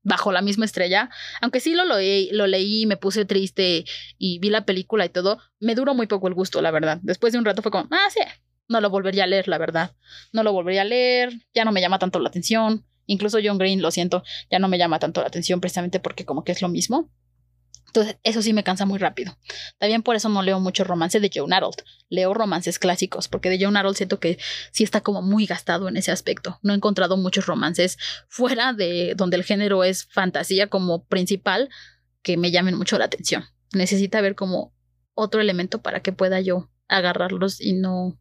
[0.04, 1.10] bajo la misma estrella,
[1.42, 3.86] aunque sí lo, lo leí, me puse triste
[4.18, 7.00] y vi la película y todo, me duró muy poco el gusto, la verdad.
[7.02, 8.22] Después de un rato fue como, ah, sí,
[8.68, 9.96] no lo volvería a leer, la verdad.
[10.32, 12.86] No lo volvería a leer, ya no me llama tanto la atención.
[13.08, 16.44] Incluso John Green, lo siento, ya no me llama tanto la atención precisamente porque como
[16.44, 17.10] que es lo mismo.
[17.96, 19.38] Entonces, eso sí me cansa muy rápido.
[19.78, 21.78] También por eso no leo mucho romance de Joan Arnold.
[22.10, 24.38] Leo romances clásicos, porque de Joan Arnold siento que
[24.74, 26.60] sí está como muy gastado en ese aspecto.
[26.62, 31.70] No he encontrado muchos romances fuera de donde el género es fantasía como principal
[32.22, 33.46] que me llamen mucho la atención.
[33.74, 34.74] Necesita ver como
[35.14, 38.20] otro elemento para que pueda yo agarrarlos y no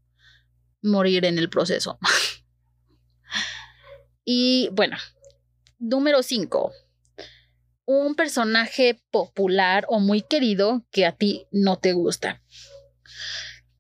[0.82, 1.98] morir en el proceso.
[4.24, 4.98] y bueno,
[5.80, 6.72] número 5
[7.86, 12.42] un personaje popular o muy querido que a ti no te gusta.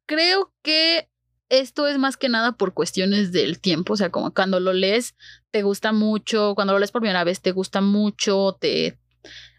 [0.06, 1.08] Creo que
[1.48, 5.14] esto es más que nada por cuestiones del tiempo, o sea, como cuando lo lees
[5.50, 8.98] te gusta mucho, cuando lo lees por primera vez te gusta mucho, te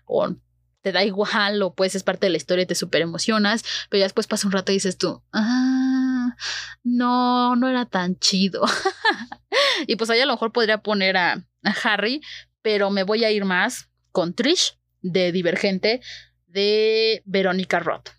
[0.05, 0.35] o
[0.81, 3.99] te da igual o pues es parte de la historia y te súper emocionas, pero
[3.99, 6.35] ya después pasa un rato y dices tú, ah,
[6.83, 8.63] no, no era tan chido.
[9.87, 11.43] y pues ahí a lo mejor podría poner a
[11.83, 12.21] Harry,
[12.61, 15.99] pero me voy a ir más con Trish de Divergente
[16.47, 18.11] de Verónica Roth.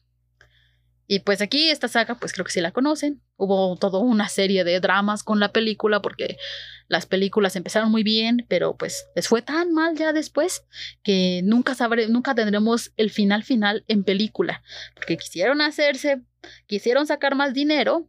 [1.07, 3.23] Y pues aquí esta saga, pues creo que sí la conocen.
[3.37, 6.37] Hubo toda una serie de dramas con la película porque
[6.87, 10.65] las películas empezaron muy bien, pero pues les fue tan mal ya después
[11.03, 14.63] que nunca sabré, nunca tendremos el final final en película,
[14.95, 16.21] porque quisieron hacerse,
[16.67, 18.07] quisieron sacar más dinero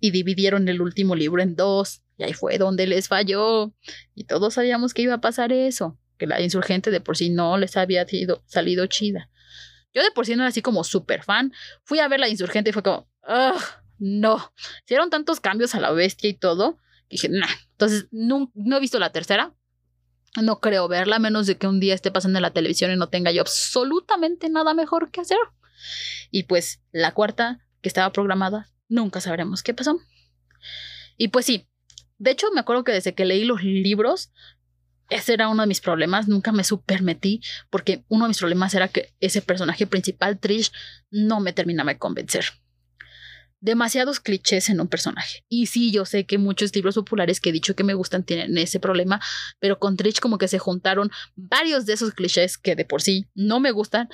[0.00, 2.00] y dividieron el último libro en dos.
[2.16, 3.74] Y ahí fue donde les falló.
[4.14, 7.58] Y todos sabíamos que iba a pasar eso que la insurgente de por sí no
[7.58, 9.30] les había sido, salido chida.
[9.94, 11.52] Yo de por sí no era así como súper fan.
[11.84, 13.08] Fui a ver la insurgente y fue como,
[13.98, 14.52] no.
[14.84, 16.78] Hicieron tantos cambios a la bestia y todo.
[17.08, 17.46] dije, nah.
[17.72, 19.54] Entonces, no, no he visto la tercera.
[20.40, 22.96] No creo verla, a menos de que un día esté pasando en la televisión y
[22.96, 25.38] no tenga yo absolutamente nada mejor que hacer.
[26.30, 29.98] Y pues la cuarta, que estaba programada, nunca sabremos qué pasó.
[31.16, 31.68] Y pues sí,
[32.18, 34.30] de hecho me acuerdo que desde que leí los libros,
[35.08, 37.40] ese era uno de mis problemas, nunca me supermetí
[37.70, 40.72] porque uno de mis problemas era que ese personaje principal, Trish,
[41.10, 42.46] no me terminaba de convencer.
[43.60, 45.44] Demasiados clichés en un personaje.
[45.48, 48.56] Y sí, yo sé que muchos libros populares que he dicho que me gustan tienen
[48.58, 49.20] ese problema,
[49.60, 53.26] pero con Trish como que se juntaron varios de esos clichés que de por sí
[53.34, 54.08] no me gustan,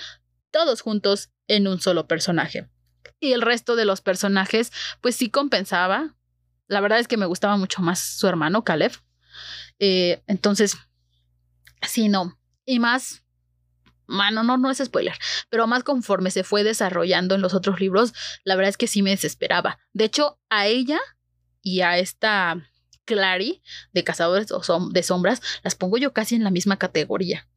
[0.51, 2.69] todos juntos en un solo personaje.
[3.19, 6.17] Y el resto de los personajes, pues sí compensaba.
[6.67, 8.93] La verdad es que me gustaba mucho más su hermano, Caleb
[9.85, 10.77] eh, entonces,
[11.85, 12.39] sí, no.
[12.65, 13.25] Y más,
[14.07, 15.17] bueno, no, no es spoiler,
[15.51, 18.13] pero más conforme se fue desarrollando en los otros libros,
[18.45, 19.81] la verdad es que sí me desesperaba.
[19.93, 21.01] De hecho, a ella
[21.63, 22.65] y a esta
[23.07, 23.61] Clary
[23.93, 24.47] de Cazadores
[24.93, 27.49] de Sombras, las pongo yo casi en la misma categoría.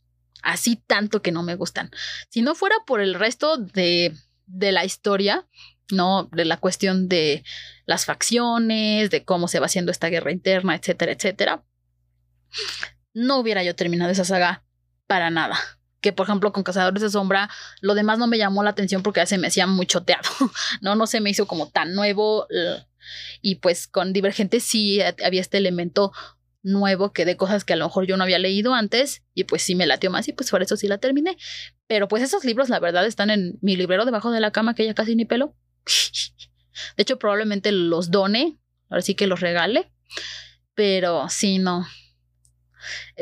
[0.41, 1.91] Así tanto que no me gustan.
[2.29, 4.17] Si no fuera por el resto de,
[4.47, 5.47] de la historia,
[5.91, 6.27] ¿no?
[6.31, 7.43] De la cuestión de
[7.85, 11.63] las facciones, de cómo se va haciendo esta guerra interna, etcétera, etcétera
[13.13, 14.63] no hubiera yo terminado esa saga
[15.07, 15.57] para nada.
[16.01, 17.49] Que por ejemplo con Cazadores de Sombra,
[17.81, 20.29] lo demás no me llamó la atención porque ya se me hacía muy choteado.
[20.81, 22.47] no, no se me hizo como tan nuevo.
[23.41, 26.11] Y pues con Divergente sí había este elemento
[26.63, 29.61] nuevo que de cosas que a lo mejor yo no había leído antes y pues
[29.61, 31.37] sí me latió más y pues por eso sí la terminé.
[31.87, 34.85] Pero pues esos libros la verdad están en mi librero debajo de la cama que
[34.85, 35.55] ya casi ni pelo
[36.97, 38.57] De hecho, probablemente los done,
[38.89, 39.91] ahora sí que los regale,
[40.73, 41.87] pero sí, no.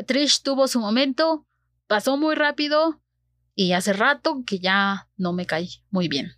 [0.06, 1.46] Trish tuvo su momento,
[1.86, 3.00] pasó muy rápido
[3.54, 6.32] y hace rato que ya no me cae muy bien.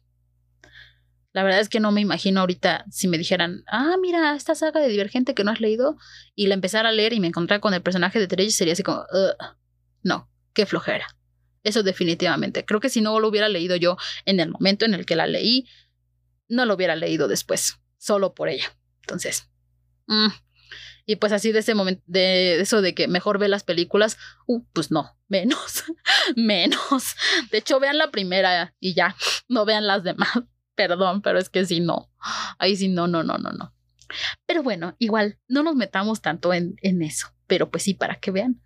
[1.33, 4.81] La verdad es que no me imagino ahorita si me dijeran, ah, mira, esta saga
[4.81, 5.99] de Divergente que no has leído,
[6.35, 8.83] y la empezara a leer y me encontrara con el personaje de Trish, sería así
[8.83, 9.05] como,
[10.03, 11.07] no, qué flojera.
[11.63, 12.65] Eso definitivamente.
[12.65, 15.27] Creo que si no lo hubiera leído yo en el momento en el que la
[15.27, 15.69] leí,
[16.49, 18.75] no lo hubiera leído después, solo por ella.
[19.03, 19.51] Entonces,
[20.07, 20.29] mm.
[21.07, 24.63] Y pues así de ese momento, de eso de que mejor ve las películas, uh,
[24.73, 25.85] pues no, menos,
[26.37, 27.15] menos.
[27.53, 29.17] De hecho, vean la primera y ya,
[29.49, 30.29] no vean las demás.
[30.75, 32.11] Perdón, pero es que si no.
[32.59, 33.73] Ahí sí, no, no, no, no, no.
[34.47, 37.29] Pero bueno, igual, no nos metamos tanto en, en eso.
[37.47, 38.61] Pero pues sí, para que vean.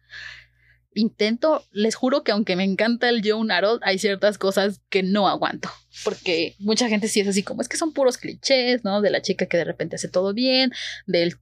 [0.92, 5.28] Intento, les juro que aunque me encanta el Joe Harold, hay ciertas cosas que no
[5.28, 5.70] aguanto.
[6.02, 9.00] Porque mucha gente sí es así como, es que son puros clichés, ¿no?
[9.00, 10.72] De la chica que de repente hace todo bien,
[11.06, 11.36] del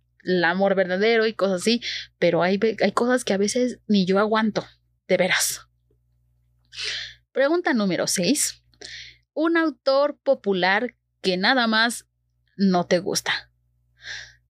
[0.45, 1.83] amor verdadero y cosas así.
[2.19, 4.67] Pero hay, hay cosas que a veces ni yo aguanto,
[5.07, 5.63] de veras.
[7.33, 8.63] Pregunta número 6
[9.39, 12.07] un autor popular que nada más
[12.57, 13.53] no te gusta.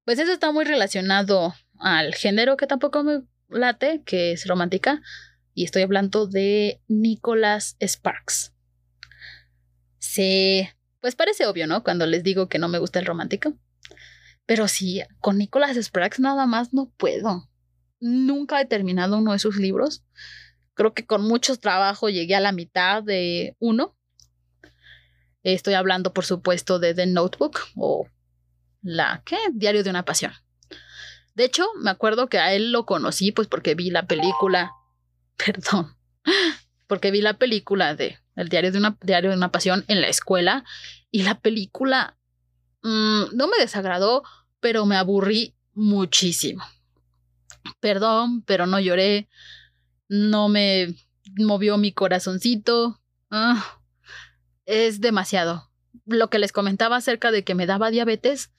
[0.07, 3.21] Pues eso está muy relacionado al género que tampoco me
[3.51, 5.03] late, que es romántica,
[5.53, 8.55] y estoy hablando de Nicholas Sparks.
[9.99, 10.67] Sí,
[11.03, 11.85] pues parece obvio, ¿no?
[11.85, 13.59] Cuando les digo que no me gusta el romántico.
[14.49, 17.49] Pero sí, con Nicholas Sparks nada más no puedo.
[18.01, 20.03] Nunca he terminado uno de sus libros.
[20.75, 23.95] Creo que con mucho trabajo llegué a la mitad de uno
[25.55, 28.09] Estoy hablando, por supuesto, de The Notebook o
[28.83, 29.39] la, ¿qué?
[29.53, 30.33] Diario de una pasión.
[31.35, 34.73] De hecho, me acuerdo que a él lo conocí pues porque vi la película,
[35.37, 35.97] perdón,
[36.87, 40.09] porque vi la película de El diario de una, diario de una pasión en la
[40.09, 40.65] escuela
[41.11, 42.19] y la película
[42.83, 44.25] mm, no me desagradó,
[44.61, 46.65] pero me aburrí muchísimo.
[47.81, 49.29] Perdón, pero no lloré,
[50.09, 50.95] no me
[51.37, 53.01] movió mi corazoncito.
[53.31, 53.81] Ah,
[54.65, 55.71] es demasiado.
[56.07, 58.51] Lo que les comentaba acerca de que me daba diabetes,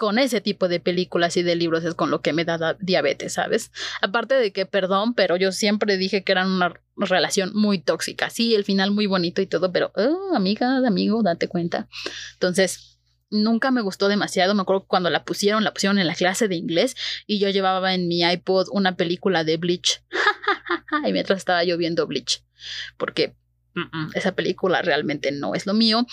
[0.00, 3.34] con ese tipo de películas y de libros es con lo que me da diabetes,
[3.34, 3.70] ¿sabes?
[4.00, 8.30] Aparte de que, perdón, pero yo siempre dije que eran una relación muy tóxica.
[8.30, 11.86] Sí, el final muy bonito y todo, pero, oh, amiga, amigo, date cuenta.
[12.32, 12.98] Entonces,
[13.30, 14.54] nunca me gustó demasiado.
[14.54, 17.94] Me acuerdo cuando la pusieron, la pusieron en la clase de inglés y yo llevaba
[17.94, 20.02] en mi iPod una película de Bleach.
[21.06, 22.42] y mientras estaba yo viendo Bleach.
[22.96, 23.34] Porque
[24.14, 26.06] esa película realmente no es lo mío.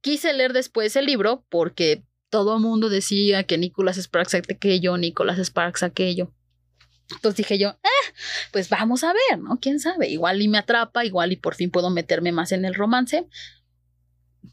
[0.00, 5.38] Quise leer después el libro porque todo el mundo decía que Nicholas Sparks aquello, Nicholas
[5.38, 6.32] Sparks aquello.
[7.10, 8.14] Entonces dije yo, eh,
[8.52, 9.58] pues vamos a ver, ¿no?
[9.60, 10.08] ¿Quién sabe?
[10.08, 13.26] Igual y me atrapa, igual y por fin puedo meterme más en el romance.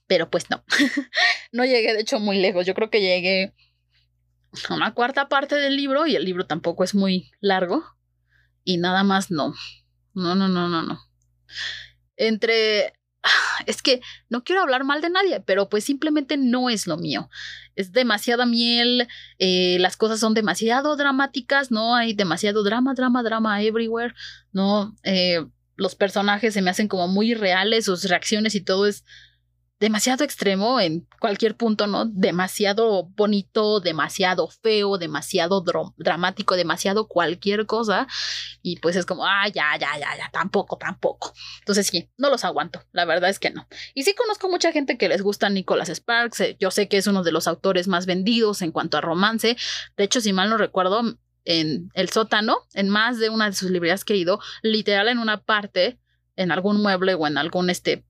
[0.07, 0.63] Pero pues no,
[1.51, 2.65] no llegué de hecho muy lejos.
[2.65, 3.53] Yo creo que llegué
[4.67, 7.83] a una cuarta parte del libro y el libro tampoco es muy largo.
[8.63, 9.53] Y nada más no.
[10.13, 10.99] No, no, no, no, no
[12.19, 12.93] entre
[13.65, 17.29] es que no quiero hablar mal de nadie, pero pues simplemente no es lo mío.
[17.75, 19.07] Es demasiada miel,
[19.39, 24.13] eh, las cosas son demasiado dramáticas, no hay demasiado drama, drama, drama everywhere,
[24.51, 29.05] no, eh, los personajes se me hacen como muy reales, sus reacciones y todo es
[29.79, 32.05] demasiado extremo en cualquier punto, ¿no?
[32.05, 35.63] Demasiado bonito, demasiado feo, demasiado
[35.97, 38.07] dramático, demasiado cualquier cosa.
[38.61, 41.33] Y pues es como, ah, ya, ya, ya, ya, tampoco, tampoco.
[41.59, 43.67] Entonces sí, no los aguanto, la verdad es que no.
[43.93, 47.07] Y sí conozco mucha gente que les gusta Nicholas Sparks, eh, yo sé que es
[47.07, 49.55] uno de los autores más vendidos en cuanto a romance.
[49.95, 51.03] De hecho, si mal no recuerdo,
[51.45, 55.19] en El sótano, en más de una de sus librerías que he ido, literal en
[55.19, 55.97] una parte,
[56.35, 58.05] en algún mueble o en algún este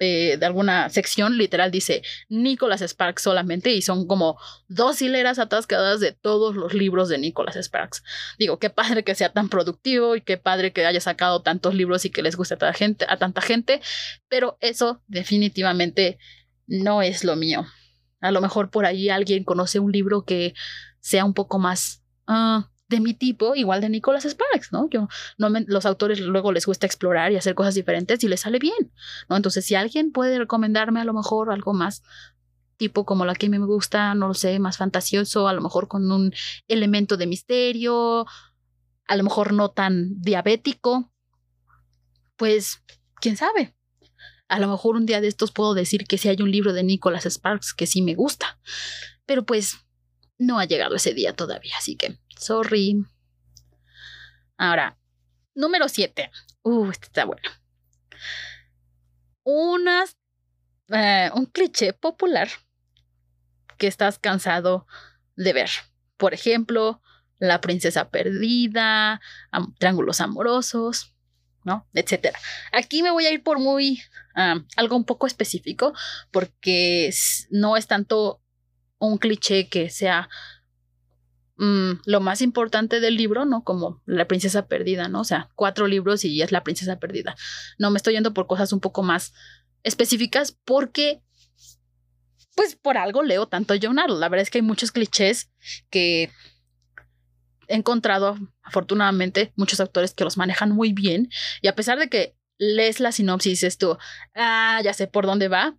[0.00, 6.12] de, alguna sección, literal dice Nicholas Sparks solamente y son como dos hileras atascadas de
[6.12, 8.02] todos los libros de Nicholas Sparks.
[8.38, 12.04] Digo, qué padre que sea tan productivo y qué padre que haya sacado tantos libros
[12.06, 13.82] y que les guste a, tanta gente, a tanta gente,
[14.28, 16.18] pero eso definitivamente
[16.66, 17.66] no es lo mío.
[18.20, 20.54] A lo mejor por ahí alguien conoce un libro que
[21.00, 24.90] sea un poco más uh, de mi tipo, igual de Nicholas Sparks, ¿no?
[24.90, 28.58] Yo, no los autores luego les gusta explorar y hacer cosas diferentes y les sale
[28.58, 28.92] bien,
[29.28, 29.36] ¿no?
[29.36, 32.02] Entonces, si alguien puede recomendarme a lo mejor algo más
[32.76, 36.10] tipo como la que me gusta, no lo sé, más fantasioso, a lo mejor con
[36.10, 36.32] un
[36.66, 38.26] elemento de misterio,
[39.06, 41.12] a lo mejor no tan diabético,
[42.36, 42.82] pues,
[43.20, 43.76] quién sabe.
[44.48, 46.82] A lo mejor un día de estos puedo decir que si hay un libro de
[46.82, 48.58] Nicholas Sparks que sí me gusta,
[49.26, 49.76] pero pues
[50.38, 53.04] no ha llegado ese día todavía, así que Sorry.
[54.56, 54.96] Ahora,
[55.54, 56.30] número 7.
[56.62, 57.42] Uh, este está bueno.
[59.42, 60.16] Unas,
[60.88, 62.48] eh, un cliché popular
[63.76, 64.86] que estás cansado
[65.36, 65.70] de ver.
[66.16, 67.02] Por ejemplo,
[67.38, 69.20] La princesa perdida,
[69.78, 71.14] Triángulos amorosos,
[71.64, 71.86] ¿no?
[71.92, 72.38] Etcétera.
[72.72, 74.02] Aquí me voy a ir por muy
[74.76, 75.92] algo un poco específico
[76.30, 77.10] porque
[77.50, 78.42] no es tanto
[78.98, 80.28] un cliché que sea
[81.60, 83.62] mm, lo más importante del libro, ¿no?
[83.62, 85.20] Como la princesa perdida, ¿no?
[85.20, 87.36] O sea, cuatro libros y es la princesa perdida.
[87.78, 89.32] No me estoy yendo por cosas un poco más
[89.82, 91.22] específicas porque
[92.56, 95.50] pues por algo leo tanto John La verdad es que hay muchos clichés
[95.88, 96.30] que
[97.68, 101.30] he encontrado, afortunadamente, muchos autores que los manejan muy bien.
[101.62, 103.96] Y a pesar de que lees la sinopsis y dices tú,
[104.34, 105.76] ah, ya sé por dónde va,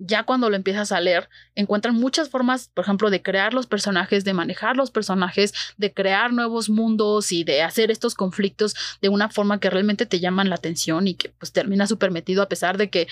[0.00, 4.24] ya cuando lo empiezas a leer, encuentran muchas formas, por ejemplo, de crear los personajes,
[4.24, 9.28] de manejar los personajes, de crear nuevos mundos y de hacer estos conflictos de una
[9.28, 12.78] forma que realmente te llaman la atención y que pues termina súper metido a pesar
[12.78, 13.08] de que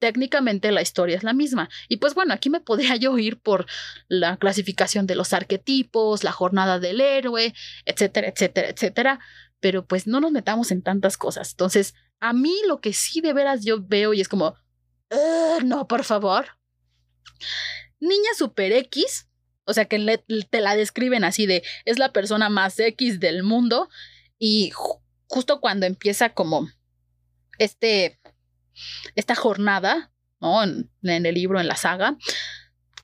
[0.00, 1.70] técnicamente la historia es la misma.
[1.88, 3.66] Y pues bueno, aquí me podría yo ir por
[4.08, 9.20] la clasificación de los arquetipos, la jornada del héroe, etcétera, etcétera, etcétera.
[9.60, 11.52] Pero pues no nos metamos en tantas cosas.
[11.52, 14.56] Entonces, a mí lo que sí de veras yo veo y es como,
[15.64, 16.46] no, por favor.
[18.00, 19.28] Niña Super X,
[19.64, 23.88] o sea que te la describen así de, es la persona más X del mundo.
[24.38, 24.72] Y
[25.26, 26.68] justo cuando empieza como
[27.58, 28.18] este
[29.14, 30.62] esta jornada, ¿no?
[30.62, 32.16] En el libro, en la saga,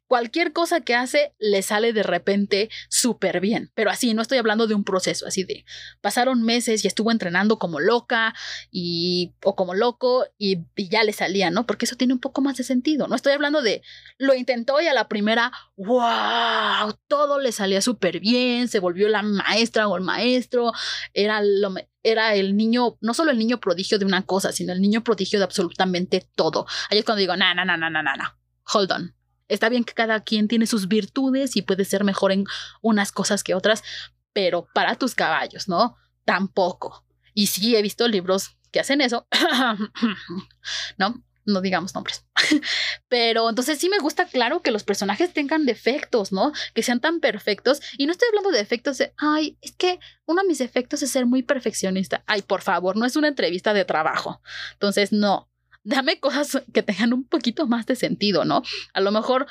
[0.08, 3.70] cualquier cosa que hace le sale de repente súper bien.
[3.74, 5.64] Pero así, no estoy hablando de un proceso, así de
[6.00, 8.34] pasaron meses y estuvo entrenando como loca
[8.70, 11.66] y o como loco y, ya le salía, ¿no?
[11.66, 13.06] Porque eso tiene un poco más de sentido.
[13.06, 13.82] No estoy hablando de
[14.16, 19.22] lo intentó y a la primera, wow, todo le salía súper bien, se volvió la
[19.22, 20.72] maestra o el maestro,
[21.12, 24.80] era lo, era el niño, no solo el niño prodigio de una cosa, sino el
[24.80, 26.66] niño prodigio de absolutamente todo.
[26.90, 28.38] Ahí es cuando digo, no, no, no, no, no, no,
[28.72, 29.17] hold on.
[29.48, 32.44] Está bien que cada quien tiene sus virtudes y puede ser mejor en
[32.82, 33.82] unas cosas que otras,
[34.32, 35.96] pero para tus caballos, ¿no?
[36.24, 37.04] Tampoco.
[37.34, 39.26] Y sí, he visto libros que hacen eso,
[40.98, 41.22] ¿no?
[41.44, 42.26] No digamos nombres.
[43.08, 46.52] Pero entonces sí me gusta, claro, que los personajes tengan defectos, ¿no?
[46.74, 47.80] Que sean tan perfectos.
[47.96, 51.10] Y no estoy hablando de defectos de, ay, es que uno de mis defectos es
[51.10, 52.22] ser muy perfeccionista.
[52.26, 54.42] Ay, por favor, no es una entrevista de trabajo.
[54.74, 55.47] Entonces, no
[55.84, 58.62] dame cosas que tengan un poquito más de sentido, ¿no?
[58.92, 59.46] A lo mejor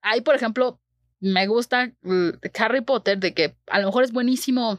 [0.00, 0.80] hay, por ejemplo,
[1.20, 4.78] me gusta mm, Harry Potter de que a lo mejor es buenísimo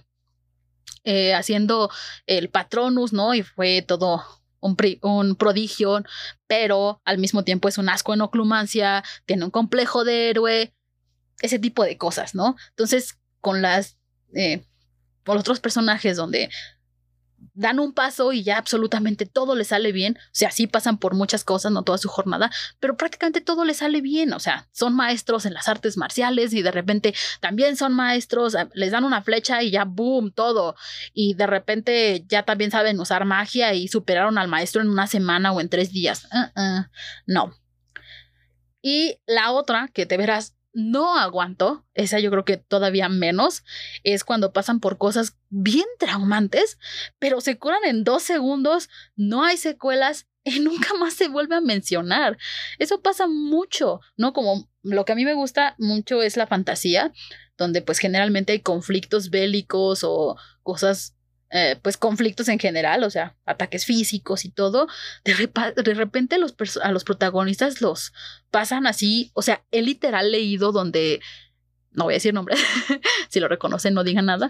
[1.05, 1.89] eh, haciendo
[2.27, 3.34] el Patronus, ¿no?
[3.34, 4.23] Y fue todo
[4.59, 6.03] un, prodigio,
[6.47, 10.73] pero al mismo tiempo es un asco en oclumancia, tiene un complejo de héroe,
[11.41, 12.55] ese tipo de cosas, ¿no?
[12.69, 13.97] Entonces, con las...
[14.36, 14.65] Eh,
[15.25, 16.49] con otros personajes donde
[17.54, 20.18] dan un paso y ya absolutamente todo les sale bien.
[20.18, 23.78] O sea, sí pasan por muchas cosas, no toda su jornada, pero prácticamente todo les
[23.78, 24.34] sale bien.
[24.34, 28.68] O sea, son maestros en las artes marciales y de repente también son maestros, eh,
[28.74, 30.76] les dan una flecha y ya, boom, todo.
[31.14, 35.52] Y de repente ya también saben usar magia y superaron al maestro en una semana
[35.52, 36.28] o en tres días.
[36.32, 36.86] Uh-uh,
[37.26, 37.54] no.
[38.82, 43.63] Y la otra, que te verás no aguanto, esa yo creo que todavía menos,
[44.03, 46.78] es cuando pasan por cosas bien traumantes,
[47.19, 51.61] pero se curan en dos segundos, no hay secuelas y nunca más se vuelve a
[51.61, 52.38] mencionar.
[52.80, 54.34] Eso pasa mucho, ¿no?
[54.34, 57.13] Como lo que a mí me gusta mucho es la fantasía,
[57.57, 61.15] donde pues generalmente hay conflictos bélicos o cosas
[61.56, 64.88] eh, pues conflictos en general, o sea, ataques físicos y todo,
[65.24, 68.12] de, repente los a los protagonistas los
[68.49, 71.22] pasan así, o sea, he literal leído donde,
[71.91, 72.60] no voy a decir nombres,
[73.30, 74.49] si lo reconocen no digan nada,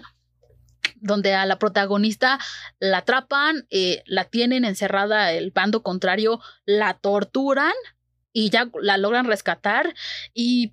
[0.96, 2.38] donde a la protagonista
[2.78, 7.74] la atrapan, eh, la tienen encerrada el bando contrario, la torturan
[8.32, 9.94] y ya la logran rescatar
[10.32, 10.72] y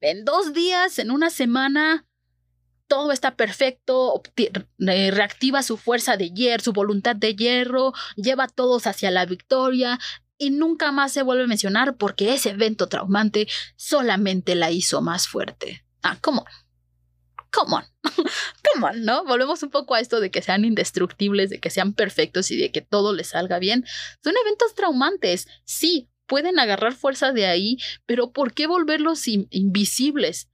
[0.00, 2.06] en dos días, en una semana,
[2.86, 4.22] todo está perfecto,
[4.76, 9.98] reactiva su fuerza de hierro, su voluntad de hierro, lleva a todos hacia la victoria
[10.38, 15.28] y nunca más se vuelve a mencionar porque ese evento traumante solamente la hizo más
[15.28, 15.84] fuerte.
[16.02, 16.44] Ah, come on.
[17.50, 17.84] Come on.
[18.74, 19.24] come on, ¿no?
[19.24, 22.70] Volvemos un poco a esto de que sean indestructibles, de que sean perfectos y de
[22.70, 23.84] que todo les salga bien.
[24.22, 25.48] Son eventos traumantes.
[25.64, 30.48] Sí, pueden agarrar fuerza de ahí, pero ¿por qué volverlos invisibles?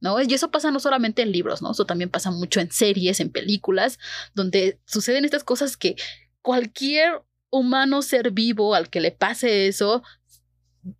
[0.00, 0.20] ¿No?
[0.20, 1.72] Y eso pasa no solamente en libros, ¿no?
[1.72, 3.98] Eso también pasa mucho en series, en películas,
[4.34, 5.96] donde suceden estas cosas que
[6.42, 10.02] cualquier humano ser vivo al que le pase eso,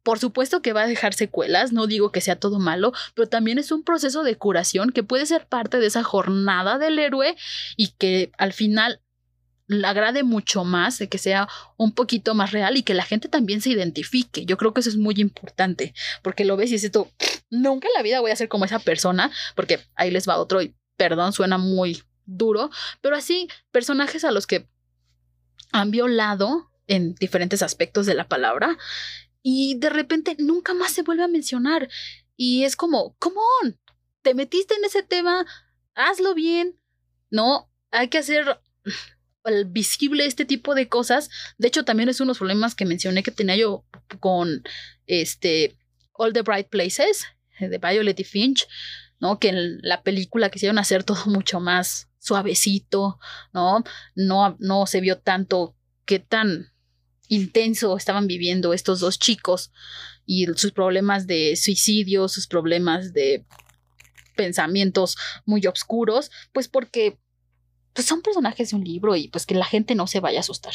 [0.03, 3.59] por supuesto que va a dejar secuelas, no digo que sea todo malo, pero también
[3.59, 7.37] es un proceso de curación que puede ser parte de esa jornada del héroe
[7.77, 9.01] y que al final
[9.85, 13.61] agrade mucho más, de que sea un poquito más real y que la gente también
[13.61, 14.45] se identifique.
[14.45, 17.09] Yo creo que eso es muy importante, porque lo ves y dices tú,
[17.51, 20.63] nunca en la vida voy a ser como esa persona, porque ahí les va otro
[20.63, 24.69] y perdón, suena muy duro, pero así personajes a los que
[25.73, 28.79] han violado en diferentes aspectos de la palabra
[29.43, 31.89] y de repente nunca más se vuelve a mencionar.
[32.37, 33.79] Y es como, come on,
[34.23, 35.47] te metiste en ese tema,
[35.95, 36.79] hazlo bien.
[37.31, 38.61] No, hay que hacer
[39.67, 41.31] visible este tipo de cosas.
[41.59, 43.85] De hecho, también es unos problemas que mencioné que tenía yo
[44.21, 44.63] con
[45.07, 45.77] este
[46.13, 47.27] All the Bright Places
[47.61, 48.67] de Violet y Finch,
[49.21, 49.39] ¿no?
[49.39, 53.19] Que en la película quisieron hacer todo mucho más suavecito,
[53.53, 53.85] ¿no?
[54.15, 55.75] No, no se vio tanto
[56.05, 56.73] qué tan
[57.29, 59.71] intenso estaban viviendo estos dos chicos
[60.25, 63.45] y sus problemas de suicidio, sus problemas de
[64.37, 67.19] pensamientos muy oscuros, pues porque
[67.93, 70.41] pues son personajes de un libro y pues que la gente no se vaya a
[70.41, 70.75] asustar.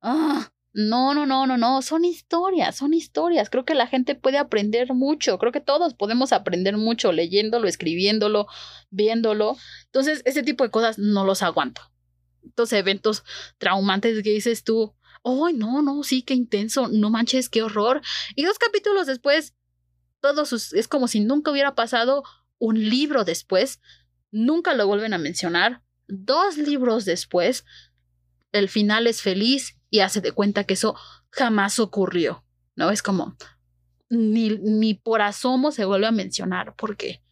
[0.00, 3.50] Ah, no, no, no, no, no, son historias, son historias.
[3.50, 8.46] Creo que la gente puede aprender mucho, creo que todos podemos aprender mucho leyéndolo, escribiéndolo,
[8.90, 9.56] viéndolo.
[9.86, 11.82] Entonces, ese tipo de cosas no los aguanto.
[12.42, 13.22] Estos eventos
[13.58, 16.88] traumantes que dices tú, ¡ay, no, no, sí, qué intenso!
[16.88, 18.00] No manches, qué horror.
[18.34, 19.54] Y dos capítulos después,
[20.20, 22.24] todos es como si nunca hubiera pasado
[22.58, 23.80] un libro después,
[24.30, 25.82] nunca lo vuelven a mencionar.
[26.08, 27.64] Dos libros después,
[28.52, 30.96] el final es feliz y hace de cuenta que eso
[31.30, 32.44] jamás ocurrió.
[32.74, 32.90] ¿No?
[32.90, 33.36] Es como,
[34.08, 37.22] ni, ni por asomo se vuelve a mencionar, porque.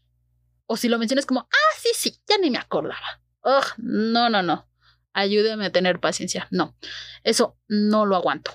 [0.66, 3.20] O si lo mencionas como, ah, sí, sí, ya ni me acordaba.
[3.42, 4.68] Ugh, no, no, no.
[5.12, 6.46] Ayúdeme a tener paciencia.
[6.50, 6.76] No,
[7.24, 8.52] eso no lo aguanto.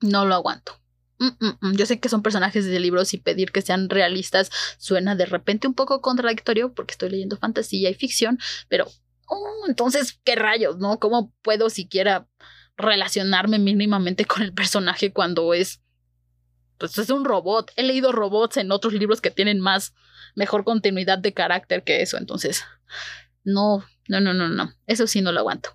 [0.00, 0.80] No lo aguanto.
[1.18, 1.76] Mm, mm, mm.
[1.76, 5.66] Yo sé que son personajes de libros y pedir que sean realistas suena de repente
[5.66, 8.86] un poco contradictorio porque estoy leyendo fantasía y ficción, pero
[9.26, 10.98] oh, entonces, ¿qué rayos, no?
[10.98, 12.26] ¿Cómo puedo siquiera
[12.76, 15.80] relacionarme mínimamente con el personaje cuando es
[16.78, 17.72] pues es un robot.
[17.76, 19.94] He leído robots en otros libros que tienen más
[20.34, 22.64] mejor continuidad de carácter que eso, entonces
[23.44, 24.72] no, no, no, no, no.
[24.86, 25.70] Eso sí no lo aguanto.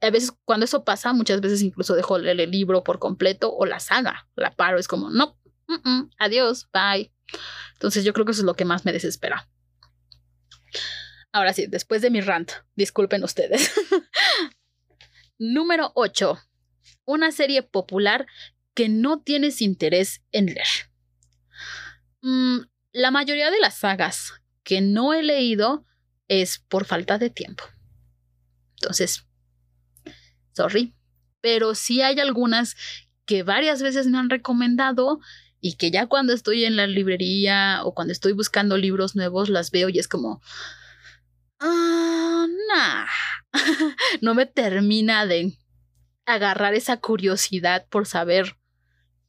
[0.00, 3.64] A veces cuando eso pasa, muchas veces incluso dejo leer el libro por completo o
[3.64, 5.38] la saga, la paro, es como, no,
[6.18, 7.10] adiós, bye.
[7.74, 9.48] Entonces yo creo que eso es lo que más me desespera.
[11.34, 13.72] Ahora sí, después de mi rant, disculpen ustedes.
[15.38, 16.38] Número 8.
[17.06, 18.24] Una serie popular
[18.72, 20.92] que no tienes interés en leer.
[22.22, 22.58] Mm,
[22.92, 25.84] la mayoría de las sagas que no he leído
[26.28, 27.64] es por falta de tiempo.
[28.76, 29.26] Entonces,
[30.52, 30.94] sorry,
[31.40, 32.76] pero sí hay algunas
[33.26, 35.18] que varias veces me han recomendado
[35.60, 39.72] y que ya cuando estoy en la librería o cuando estoy buscando libros nuevos las
[39.72, 40.40] veo y es como,
[41.60, 43.06] ah, nah.
[44.20, 45.56] no me termina de
[46.26, 48.56] agarrar esa curiosidad por saber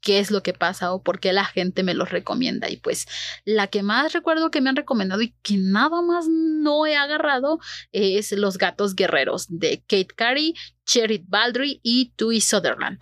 [0.06, 2.70] qué es lo que pasa o por qué la gente me los recomienda.
[2.70, 3.08] Y pues
[3.44, 7.60] la que más recuerdo que me han recomendado y que nada más no he agarrado
[7.92, 10.54] es Los Gatos Guerreros de Kate Carey,
[10.86, 13.00] Cherit Baldry y Tui Sutherland.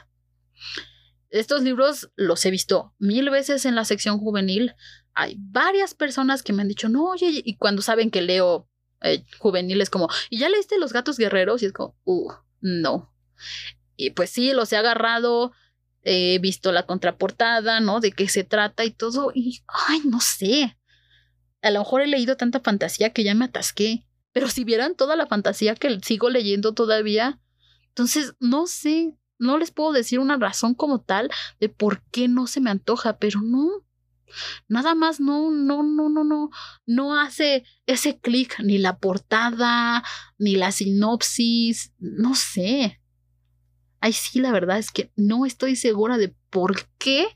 [1.29, 4.73] Estos libros los he visto mil veces en la sección juvenil.
[5.13, 8.69] Hay varias personas que me han dicho, no, oye, y cuando saben que leo
[9.03, 11.61] eh, juveniles como, ¿y ya leíste Los Gatos Guerreros?
[11.61, 12.31] Y es como, uh,
[12.61, 13.13] no.
[13.95, 15.51] Y pues sí, los he agarrado,
[16.01, 17.99] he visto la contraportada, ¿no?
[17.99, 20.77] De qué se trata y todo, y, ay, no sé.
[21.61, 25.15] A lo mejor he leído tanta fantasía que ya me atasqué, pero si vieran toda
[25.15, 27.39] la fantasía que sigo leyendo todavía,
[27.89, 31.29] entonces, no sé, no les puedo decir una razón como tal
[31.59, 33.85] de por qué no se me antoja, pero no,
[34.67, 36.49] Nada más no, no, no, no, no,
[36.85, 40.03] no hace ese clic ni la portada,
[40.37, 42.99] ni la sinopsis, no sé.
[43.99, 47.27] Ay, sí, la verdad es que no estoy segura de por qué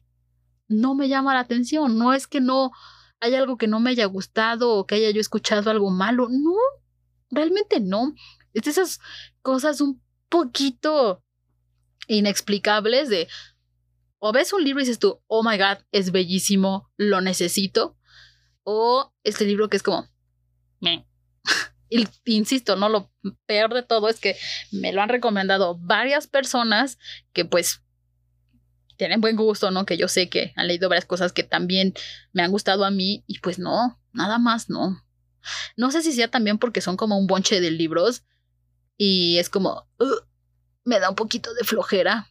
[0.68, 1.98] no me llama la atención.
[1.98, 2.72] No es que no
[3.20, 6.28] hay algo que no me haya gustado o que haya yo escuchado algo malo.
[6.30, 6.56] No,
[7.30, 8.14] realmente no.
[8.54, 9.00] Es de esas
[9.42, 11.24] cosas un poquito
[12.08, 13.28] inexplicables de
[14.20, 17.98] o ves un libro y dices tú, oh my god, es bellísimo, lo necesito.
[18.64, 20.08] O este libro que es como,
[21.90, 23.12] y, insisto, no lo
[23.46, 24.36] peor de todo es que
[24.72, 26.98] me lo han recomendado varias personas
[27.34, 27.82] que pues
[28.98, 29.86] tienen buen gusto, ¿no?
[29.86, 31.94] Que yo sé que han leído varias cosas que también
[32.34, 35.04] me han gustado a mí y pues no, nada más no.
[35.78, 38.24] No sé si sea también porque son como un bonche de libros
[38.98, 39.88] y es como,
[40.84, 42.28] me da un poquito de flojera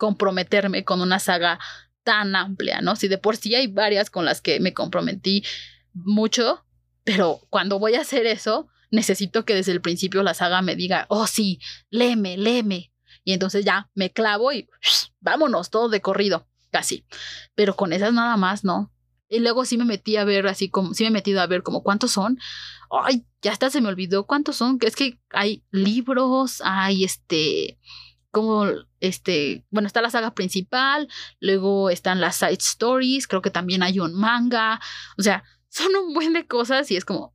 [0.00, 1.58] comprometerme con una saga
[2.04, 2.96] tan amplia, ¿no?
[2.96, 5.44] Si de por sí hay varias con las que me comprometí
[5.92, 6.64] mucho,
[7.04, 11.04] pero cuando voy a hacer eso, necesito que desde el principio la saga me diga,
[11.10, 12.92] oh sí, léeme, léeme.
[13.24, 14.70] Y entonces ya me clavo y
[15.20, 17.04] vámonos, todo de corrido, casi.
[17.54, 18.90] Pero con esas nada más, ¿no?
[19.28, 21.62] Y luego sí me metí a ver así como, sí me he metido a ver
[21.62, 22.38] como cuántos son.
[22.90, 24.78] Ay, ya hasta se me olvidó cuántos son.
[24.80, 27.78] Es que hay libros, hay este,
[28.30, 28.66] como
[29.00, 31.08] este, bueno, está la saga principal,
[31.40, 34.80] luego están las side stories, creo que también hay un manga.
[35.18, 37.34] O sea, son un buen de cosas y es como,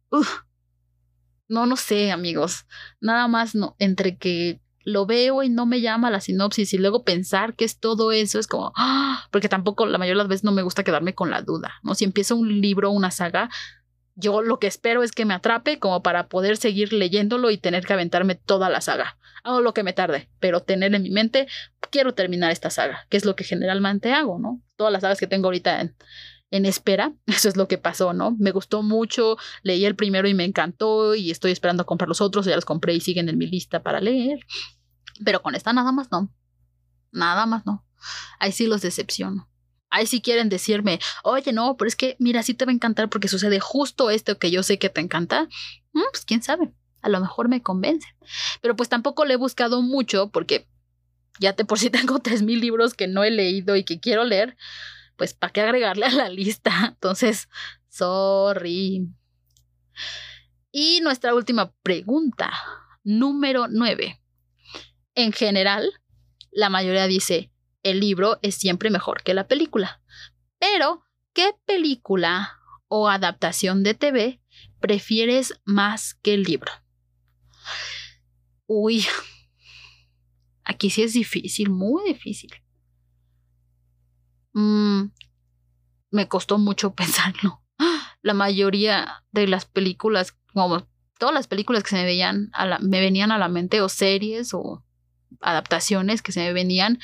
[1.48, 2.66] no, no sé, amigos.
[3.00, 7.04] Nada más no, entre que lo veo y no me llama la sinopsis y luego
[7.04, 9.26] pensar que es todo eso es como, ¡ah!
[9.32, 11.96] porque tampoco la mayoría de las veces no me gusta quedarme con la duda, ¿no?
[11.96, 13.50] Si empiezo un libro, una saga,
[14.14, 17.86] yo lo que espero es que me atrape como para poder seguir leyéndolo y tener
[17.86, 19.18] que aventarme toda la saga.
[19.46, 21.46] Hago lo que me tarde, pero tener en mi mente,
[21.92, 24.60] quiero terminar esta saga, que es lo que generalmente hago, ¿no?
[24.76, 25.82] Todas las sagas que tengo ahorita
[26.50, 27.14] en, espera.
[27.28, 28.36] Eso es lo que pasó, ¿no?
[28.40, 32.22] Me gustó mucho, leí el primero y me encantó y estoy esperando a comprar los
[32.22, 34.40] otros, ya los compré y siguen en mi lista para leer.
[35.24, 36.34] Pero con esta nada más no.
[37.12, 37.86] Nada más no.
[38.40, 39.48] Ahí sí los decepciono.
[39.92, 43.10] Ahí sí quieren decirme, oye, no, pero es que, mira, sí te va a encantar
[43.10, 45.48] porque sucede justo esto que yo sé que te encanta.
[45.94, 46.74] Mm, pues quién sabe,
[47.06, 48.08] a lo mejor me convence.
[48.62, 50.68] Pero pues tampoco le he buscado mucho porque
[51.40, 54.24] ya te por si tengo tres mil libros que no he leído y que quiero
[54.24, 54.58] leer,
[55.16, 56.72] pues ¿para qué agregarle a la lista?
[56.88, 57.48] Entonces,
[57.90, 59.08] sorry.
[60.72, 62.52] Y nuestra última pregunta,
[63.04, 64.20] número nueve
[65.16, 65.94] en general,
[66.52, 67.50] la mayoría dice,
[67.84, 70.02] el libro es siempre mejor que la película.
[70.60, 74.42] Pero, ¿qué película o adaptación de TV
[74.82, 76.72] prefieres más que el libro?
[78.68, 79.06] Uy,
[80.64, 82.52] aquí sí es difícil, muy difícil.
[84.54, 85.12] Mm,
[86.12, 87.62] me costó mucho pensarlo.
[88.22, 90.88] La mayoría de las películas, como
[91.20, 93.90] todas las películas que se me veían a la, me venían a la mente, o
[93.90, 94.84] series, o
[95.42, 97.00] adaptaciones que se me venían,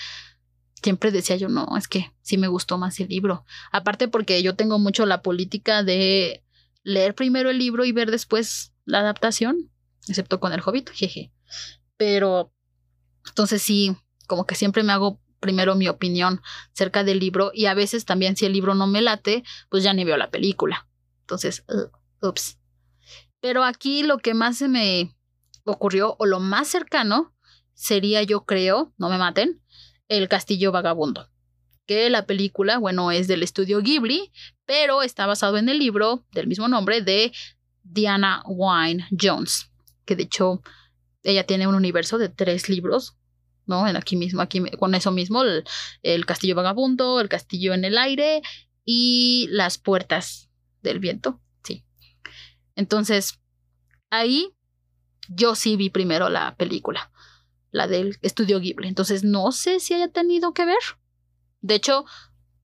[0.82, 3.46] siempre decía yo, no, es que sí me gustó más el libro.
[3.72, 6.44] Aparte porque yo tengo mucho la política de
[6.84, 9.71] leer primero el libro y ver después la adaptación,
[10.08, 11.32] excepto con el Hobbit, jeje.
[11.98, 12.54] Pero
[13.28, 13.96] entonces sí,
[14.28, 16.42] como que siempre me hago primero mi opinión
[16.74, 19.94] cerca del libro y a veces también si el libro no me late, pues ya
[19.94, 20.88] ni veo la película.
[21.22, 21.66] Entonces,
[22.22, 22.58] ups.
[23.42, 25.16] Pero aquí lo que más se me
[25.64, 27.34] ocurrió o lo más cercano
[27.74, 29.62] sería, yo creo, no me maten,
[30.08, 31.30] El Castillo Vagabundo.
[31.88, 34.32] Que la película, bueno, es del estudio Ghibli,
[34.66, 37.32] pero está basado en el libro del mismo nombre de
[37.84, 39.71] Diana Wine Jones.
[40.12, 40.62] Que de hecho,
[41.24, 43.16] ella tiene un universo de tres libros,
[43.66, 43.88] ¿no?
[43.88, 45.42] En aquí mismo, aquí con eso mismo,
[46.04, 48.42] el, Castillo Vagabundo, el Castillo en el Aire
[48.84, 50.50] y las puertas
[50.82, 51.86] del viento, sí.
[52.76, 53.40] Entonces,
[54.10, 54.54] ahí
[55.30, 57.10] yo sí vi primero la película
[57.72, 58.90] la del estudio Ghibli.
[58.90, 60.84] Entonces no sé si haya tenido que ver.
[61.62, 62.04] De hecho,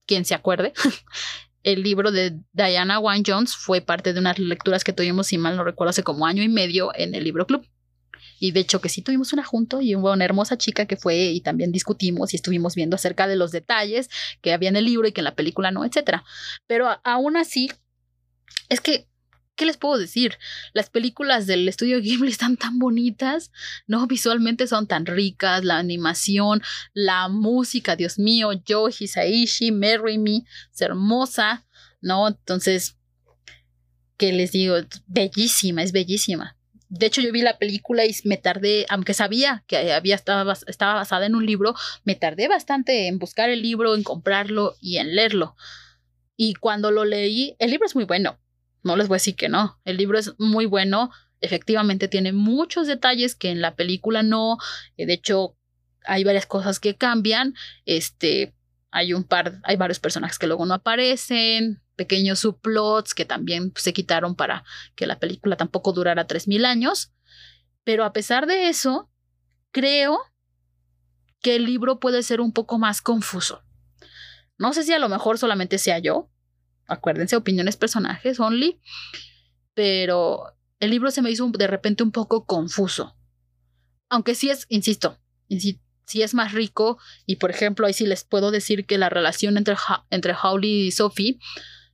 [0.04, 0.74] quien se acuerde,
[1.62, 5.56] el libro de Diana Wine Jones fue parte de unas lecturas que tuvimos, si mal
[5.56, 7.66] no recuerdo, hace como año y medio en el libro club.
[8.40, 11.16] Y de hecho que sí tuvimos una junto y hubo una hermosa chica que fue
[11.16, 14.08] y también discutimos y estuvimos viendo acerca de los detalles
[14.40, 16.24] que había en el libro y que en la película no, etcétera.
[16.66, 17.70] Pero aún así,
[18.68, 19.07] es que
[19.58, 20.38] ¿qué les puedo decir?
[20.72, 23.50] Las películas del estudio Ghibli están tan bonitas,
[23.86, 24.06] ¿no?
[24.06, 26.62] Visualmente son tan ricas, la animación,
[26.94, 31.66] la música, Dios mío, Yo, Hisaishi, Marry Me, es hermosa,
[32.00, 32.28] ¿no?
[32.28, 32.96] Entonces,
[34.16, 34.76] ¿qué les digo?
[35.06, 36.56] Bellísima, es bellísima.
[36.88, 40.94] De hecho, yo vi la película y me tardé, aunque sabía que había estaba, estaba
[40.94, 45.14] basada en un libro, me tardé bastante en buscar el libro, en comprarlo y en
[45.14, 45.54] leerlo.
[46.36, 48.38] Y cuando lo leí, el libro es muy bueno,
[48.88, 49.78] no les voy a decir que no.
[49.84, 51.10] El libro es muy bueno.
[51.40, 54.56] Efectivamente tiene muchos detalles que en la película no.
[54.96, 55.56] Eh, de hecho,
[56.04, 57.54] hay varias cosas que cambian.
[57.84, 58.54] Este,
[58.90, 61.82] hay un par, hay varios personajes que luego no aparecen.
[61.96, 64.64] Pequeños subplots que también se quitaron para
[64.96, 67.12] que la película tampoco durara 3000 años.
[67.84, 69.10] Pero a pesar de eso,
[69.70, 70.18] creo
[71.42, 73.62] que el libro puede ser un poco más confuso.
[74.56, 76.30] No sé si a lo mejor solamente sea yo,
[76.88, 78.80] acuérdense, opiniones personajes only,
[79.74, 83.16] pero el libro se me hizo de repente un poco confuso.
[84.08, 85.18] Aunque sí es, insisto,
[85.48, 89.56] sí es más rico y por ejemplo ahí sí les puedo decir que la relación
[89.58, 89.76] entre,
[90.10, 91.38] entre Howley y Sophie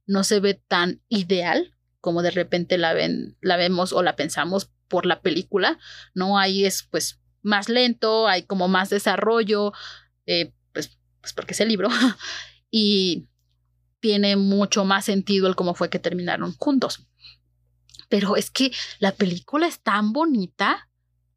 [0.07, 4.71] no se ve tan ideal como de repente la ven, la vemos o la pensamos
[4.89, 5.79] por la película,
[6.15, 6.39] ¿no?
[6.39, 9.73] Ahí es pues más lento, hay como más desarrollo,
[10.27, 11.89] eh, pues, pues porque es el libro.
[12.71, 13.27] y
[14.05, 17.07] tiene mucho más sentido el cómo fue que terminaron juntos.
[18.11, 20.91] pero es que la película es tan bonita.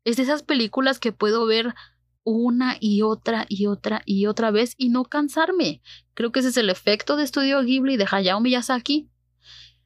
[0.03, 1.74] Es de esas películas que puedo ver
[2.26, 5.82] una y otra y otra y otra vez y no cansarme.
[6.13, 9.09] Creo que ese es el efecto de Estudio Ghibli de Hayao Miyazaki.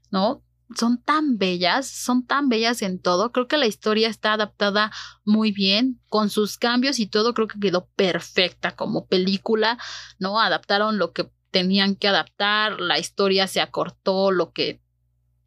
[0.09, 0.43] ¿No?
[0.75, 3.32] Son tan bellas, son tan bellas en todo.
[3.32, 4.91] Creo que la historia está adaptada
[5.23, 9.77] muy bien, con sus cambios y todo, creo que quedó perfecta como película,
[10.17, 10.39] ¿no?
[10.41, 14.82] Adaptaron lo que tenían que adaptar, la historia se acortó, lo que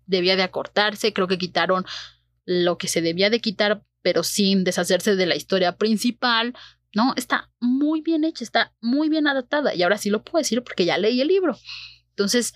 [0.07, 1.85] debía de acortarse, creo que quitaron
[2.45, 6.55] lo que se debía de quitar, pero sin deshacerse de la historia principal,
[6.95, 9.75] no, está muy bien hecha, está muy bien adaptada.
[9.75, 11.57] Y ahora sí lo puedo decir porque ya leí el libro.
[12.11, 12.55] Entonces,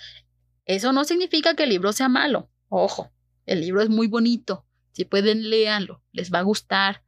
[0.64, 2.50] eso no significa que el libro sea malo.
[2.68, 3.10] Ojo,
[3.46, 4.64] el libro es muy bonito.
[4.92, 6.02] Si pueden, léanlo.
[6.12, 7.02] Les va a gustar.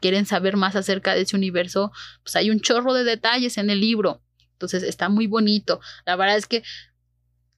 [0.00, 1.92] Quieren saber más acerca de ese universo.
[2.22, 4.22] Pues hay un chorro de detalles en el libro.
[4.60, 5.80] Entonces, está muy bonito.
[6.04, 6.62] La verdad es que,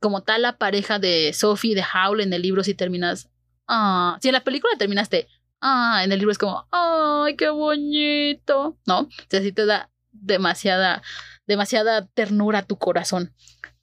[0.00, 3.28] como tal, la pareja de Sophie y de Howl en el libro, si terminas.
[3.66, 5.28] Ah, si en la película terminaste
[5.62, 9.00] ah, en el libro es como, ay, qué bonito, ¿no?
[9.00, 11.02] O sea, te da demasiada,
[11.46, 13.32] demasiada ternura a tu corazón.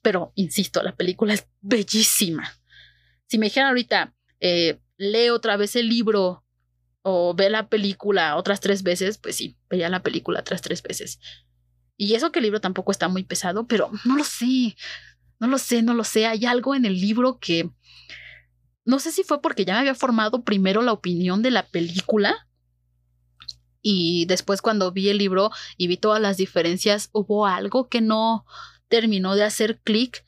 [0.02, 2.52] Pero, insisto, la película es bellísima.
[3.26, 6.44] Si me dijeran ahorita, eh, lee otra vez el libro
[7.02, 11.18] o ve la película otras tres veces, pues sí, veía la película otras tres veces.
[12.02, 14.74] Y eso que el libro tampoco está muy pesado, pero no lo sé,
[15.38, 16.24] no lo sé, no lo sé.
[16.24, 17.68] Hay algo en el libro que,
[18.86, 22.48] no sé si fue porque ya me había formado primero la opinión de la película
[23.82, 28.46] y después cuando vi el libro y vi todas las diferencias, hubo algo que no
[28.88, 30.24] terminó de hacer clic,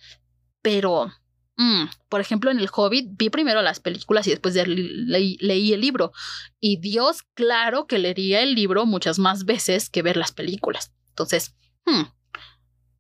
[0.61, 1.11] pero,
[1.57, 6.13] mm, por ejemplo, en El Hobbit vi primero las películas y después leí el libro.
[6.61, 10.93] Y Dios, claro que leería el libro muchas más veces que ver las películas.
[11.09, 11.55] Entonces,
[11.87, 12.03] hmm,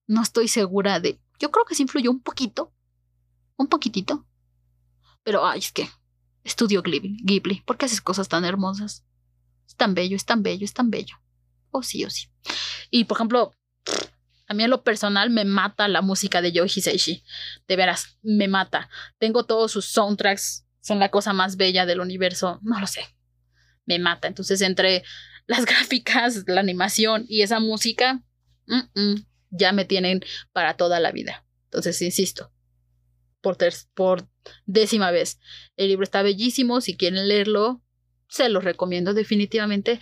[0.07, 1.21] no estoy segura de...
[1.39, 2.73] Yo creo que sí influyó un poquito,
[3.57, 4.27] un poquitito,
[5.23, 5.89] pero, ay, es que
[6.45, 7.61] estudio Ghibli.
[7.61, 9.05] ¿Por qué haces cosas tan hermosas?
[9.67, 11.17] Es tan bello, es tan bello, es tan bello.
[11.71, 12.29] Oh, sí, oh, sí.
[12.91, 13.53] Y, por ejemplo,
[14.49, 17.25] a mí en lo personal me mata la música de Yoji Seishi.
[17.69, 18.91] De veras, me mata.
[19.19, 20.67] Tengo todos sus soundtracks.
[20.81, 22.59] Son la cosa más bella del universo.
[22.63, 23.03] No lo sé.
[23.87, 24.27] Me mata.
[24.27, 25.05] Entonces, entre
[25.47, 28.23] las gráficas, la animación y esa música,
[29.51, 31.45] ya me tienen para toda la vida.
[31.65, 32.53] Entonces, insisto,
[33.41, 33.57] por,
[33.95, 34.29] por
[34.67, 35.39] décima vez.
[35.77, 37.83] El libro está bellísimo, si quieren leerlo,
[38.29, 40.01] se lo recomiendo definitivamente.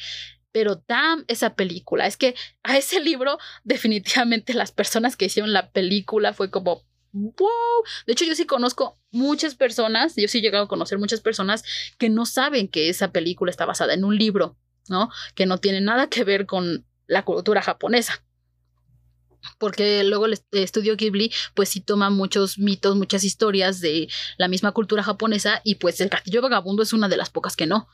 [0.53, 5.71] Pero damn esa película, es que a ese libro definitivamente las personas que hicieron la
[5.71, 7.85] película fue como, wow.
[8.07, 11.65] De hecho, yo sí conozco muchas personas, yo sí he llegado a conocer muchas personas
[11.99, 14.57] que no saben que esa película está basada en un libro,
[14.89, 15.11] ¿no?
[15.35, 18.25] Que no tiene nada que ver con la cultura japonesa
[19.59, 24.73] porque luego el estudio Ghibli pues sí toma muchos mitos, muchas historias de la misma
[24.73, 27.89] cultura japonesa y pues el castillo vagabundo es una de las pocas que no.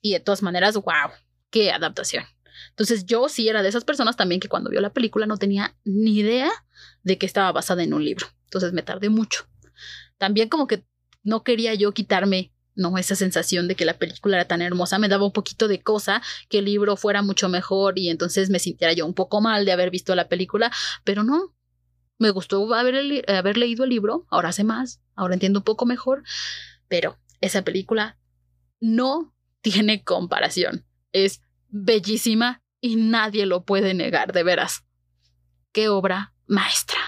[0.00, 1.10] Y de todas maneras, wow,
[1.50, 2.24] qué adaptación.
[2.70, 5.76] Entonces yo sí era de esas personas también que cuando vio la película no tenía
[5.84, 6.50] ni idea
[7.02, 8.26] de que estaba basada en un libro.
[8.44, 9.46] Entonces me tardé mucho.
[10.16, 10.84] También como que
[11.22, 15.08] no quería yo quitarme no esa sensación de que la película era tan hermosa me
[15.08, 18.92] daba un poquito de cosa que el libro fuera mucho mejor y entonces me sintiera
[18.92, 20.70] yo un poco mal de haber visto la película,
[21.04, 21.54] pero no.
[22.20, 26.24] Me gustó haber, haber leído el libro, ahora sé más, ahora entiendo un poco mejor,
[26.88, 28.18] pero esa película
[28.80, 30.84] no tiene comparación.
[31.12, 34.84] Es bellísima y nadie lo puede negar, de veras.
[35.72, 36.98] Qué obra maestra.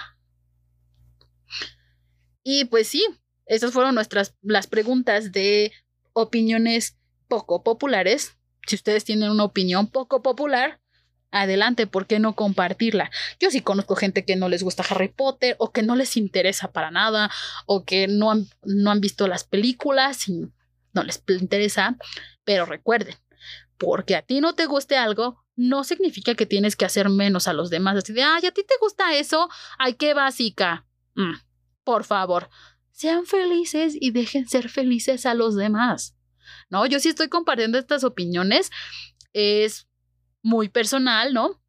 [2.43, 3.05] Y pues sí,
[3.51, 5.73] esas fueron nuestras las preguntas de
[6.13, 6.97] opiniones
[7.27, 8.37] poco populares.
[8.65, 10.79] Si ustedes tienen una opinión poco popular,
[11.31, 13.11] adelante, ¿por qué no compartirla?
[13.41, 16.71] Yo sí conozco gente que no les gusta Harry Potter o que no les interesa
[16.71, 17.29] para nada
[17.65, 20.49] o que no han, no han visto las películas y
[20.93, 21.97] no les interesa,
[22.45, 23.15] pero recuerden,
[23.77, 27.53] porque a ti no te guste algo, no significa que tienes que hacer menos a
[27.53, 27.97] los demás.
[27.97, 30.85] Así de, ay, a ti te gusta eso, ay, qué básica.
[31.15, 31.33] Mm,
[31.83, 32.49] por favor,
[33.01, 36.15] sean felices y dejen ser felices a los demás.
[36.69, 36.85] ¿No?
[36.85, 38.69] Yo sí estoy compartiendo estas opiniones.
[39.33, 39.87] Es
[40.43, 41.59] muy personal, ¿no?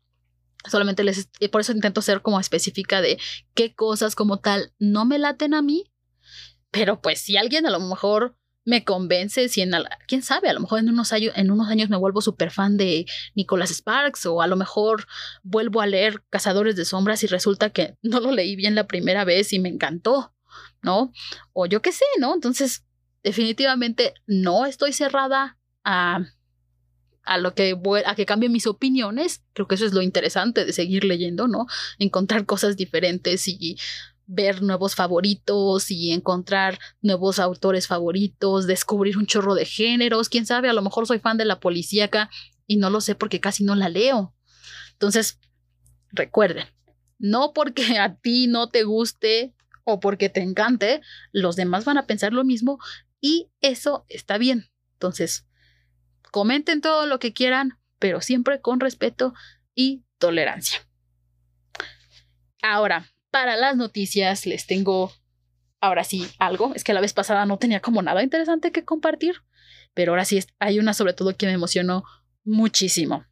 [0.71, 3.19] Solamente les, eh, por eso intento ser como específica de
[3.55, 5.91] qué cosas como tal no me laten a mí.
[6.71, 9.73] Pero pues si alguien a lo mejor me convence, si en,
[10.07, 12.77] quién sabe, a lo mejor en unos años, en unos años me vuelvo súper fan
[12.77, 15.07] de Nicholas Sparks o a lo mejor
[15.43, 19.25] vuelvo a leer Cazadores de Sombras y resulta que no lo leí bien la primera
[19.25, 20.35] vez y me encantó.
[20.83, 21.13] ¿No?
[21.53, 22.35] O yo qué sé, ¿no?
[22.35, 22.85] Entonces,
[23.23, 26.21] definitivamente no estoy cerrada a,
[27.23, 29.43] a lo que a que cambien mis opiniones.
[29.53, 31.67] Creo que eso es lo interesante de seguir leyendo, ¿no?
[31.99, 33.77] Encontrar cosas diferentes y
[34.27, 40.69] ver nuevos favoritos y encontrar nuevos autores favoritos, descubrir un chorro de géneros, quién sabe,
[40.69, 42.31] a lo mejor soy fan de la policíaca
[42.67, 44.35] y no lo sé porque casi no la leo.
[44.93, 45.39] Entonces,
[46.13, 46.67] recuerden,
[47.19, 49.55] no porque a ti no te guste
[49.85, 51.01] o porque te encante,
[51.33, 52.79] los demás van a pensar lo mismo
[53.21, 54.71] y eso está bien.
[54.95, 55.47] Entonces,
[56.31, 59.35] comenten todo lo que quieran, pero siempre con respeto
[59.75, 60.81] y tolerancia.
[62.63, 65.13] Ahora, para las noticias les tengo
[65.81, 66.73] ahora sí algo.
[66.75, 69.37] Es que la vez pasada no tenía como nada interesante que compartir,
[69.93, 72.05] pero ahora sí hay una sobre todo que me emocionó
[72.45, 73.27] muchísimo.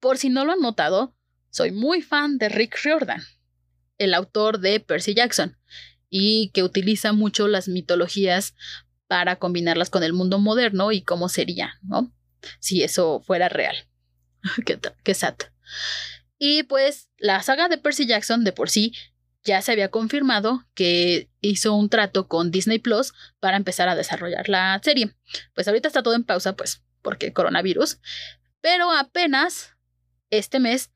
[0.00, 1.14] Por si no lo han notado,
[1.50, 3.22] soy muy fan de Rick Riordan,
[3.98, 5.56] el autor de Percy Jackson,
[6.08, 8.54] y que utiliza mucho las mitologías
[9.06, 12.12] para combinarlas con el mundo moderno y cómo sería, ¿no?
[12.60, 13.76] Si eso fuera real.
[14.66, 15.34] qué, qué sad.
[16.38, 18.92] Y pues la saga de Percy Jackson de por sí
[19.44, 24.48] ya se había confirmado que hizo un trato con Disney Plus para empezar a desarrollar
[24.48, 25.14] la serie.
[25.54, 27.98] Pues ahorita está todo en pausa, pues, porque coronavirus.
[28.60, 29.76] Pero apenas
[30.30, 30.90] este mes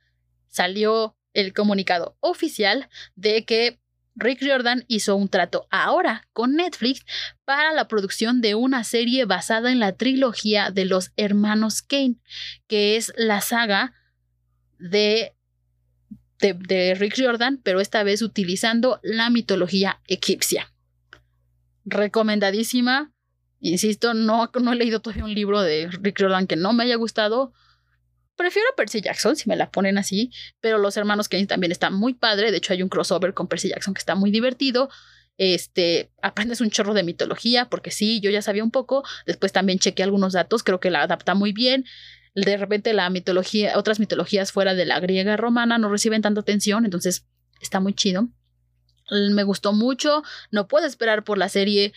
[0.49, 3.79] salió el comunicado oficial de que
[4.19, 7.05] Rick Jordan hizo un trato ahora con Netflix
[7.45, 12.17] para la producción de una serie basada en la trilogía de los hermanos Kane,
[12.67, 13.95] que es la saga
[14.79, 15.35] de,
[16.41, 20.73] de, Rick Jordan, pero esta vez utilizando la mitología egipcia.
[21.85, 23.13] Recomendadísima.
[23.61, 26.97] Insisto, no, no he leído todavía un libro de Rick Jordan que no me haya
[26.97, 27.53] gustado.
[28.39, 30.31] Prefiero a Percy Jackson, si me la ponen así,
[30.61, 32.51] pero los hermanos Kane también están muy padre.
[32.51, 34.89] De hecho, hay un crossover con Percy Jackson que está muy divertido.
[35.37, 39.05] Este, aprendes un chorro de mitología, porque sí, yo ya sabía un poco.
[39.27, 41.85] Después también chequé algunos datos, creo que la adapta muy bien
[42.45, 46.85] de repente la mitología, otras mitologías fuera de la griega romana no reciben tanta atención,
[46.85, 47.27] entonces
[47.61, 48.29] está muy chido.
[49.11, 51.95] Me gustó mucho, no puedo esperar por la serie.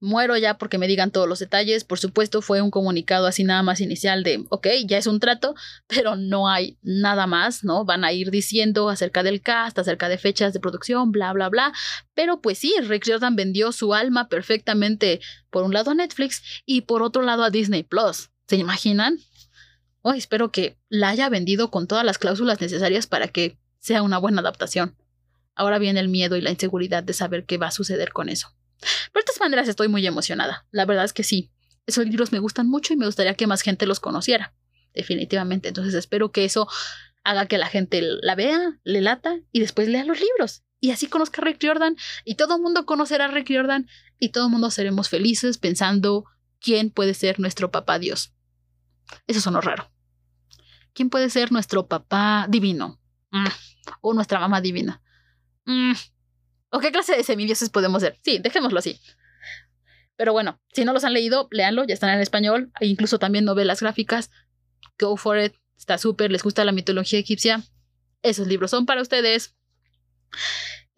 [0.00, 1.84] Muero ya porque me digan todos los detalles.
[1.84, 5.54] Por supuesto, fue un comunicado así nada más inicial de, ok, ya es un trato,
[5.86, 7.84] pero no hay nada más, ¿no?
[7.84, 11.72] Van a ir diciendo acerca del cast, acerca de fechas de producción, bla, bla, bla.
[12.14, 15.20] Pero pues sí, Rick Jordan vendió su alma perfectamente,
[15.50, 18.30] por un lado a Netflix y por otro lado a Disney Plus.
[18.46, 19.18] ¿Se imaginan?
[20.16, 24.40] espero que la haya vendido con todas las cláusulas necesarias para que sea una buena
[24.40, 24.96] adaptación.
[25.54, 28.54] Ahora viene el miedo y la inseguridad de saber qué va a suceder con eso.
[28.80, 30.66] Pero de todas maneras estoy muy emocionada.
[30.70, 31.50] La verdad es que sí.
[31.86, 34.54] Esos libros me gustan mucho y me gustaría que más gente los conociera.
[34.94, 35.68] Definitivamente.
[35.68, 36.68] Entonces espero que eso
[37.24, 40.62] haga que la gente la vea, le lata y después lea los libros.
[40.80, 44.30] Y así conozca a Rick Jordan y todo el mundo conocerá a Rick Jordan y
[44.30, 46.24] todo el mundo seremos felices pensando
[46.60, 48.32] quién puede ser nuestro papá Dios.
[49.26, 49.90] Eso sonó raro.
[50.92, 53.00] ¿Quién puede ser nuestro papá divino?
[53.30, 53.46] Mm.
[54.00, 55.02] O nuestra mamá divina.
[55.64, 55.92] Mm.
[56.70, 58.18] ¿O qué clase de semidioses podemos ser?
[58.22, 59.00] Sí, dejémoslo así.
[60.16, 62.70] Pero bueno, si no los han leído, léanlo, ya están en español.
[62.74, 64.30] Hay incluso también novelas gráficas.
[64.98, 65.54] Go for it.
[65.76, 67.62] Está súper, les gusta la mitología egipcia.
[68.22, 69.54] Esos libros son para ustedes.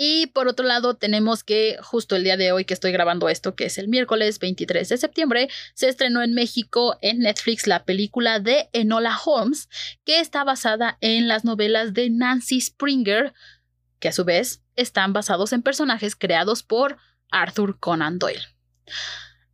[0.03, 3.55] Y por otro lado, tenemos que justo el día de hoy que estoy grabando esto,
[3.55, 8.41] que es el miércoles 23 de septiembre, se estrenó en México en Netflix la película
[8.41, 9.69] de Enola Holmes,
[10.07, 13.35] que está basada en las novelas de Nancy Springer,
[14.01, 16.97] que a su vez están basados en personajes creados por
[17.31, 18.43] Arthur Conan Doyle.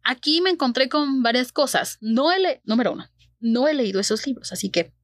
[0.02, 1.98] Aquí me encontré con varias cosas.
[2.00, 4.94] No he número uno, no he leído esos libros, así que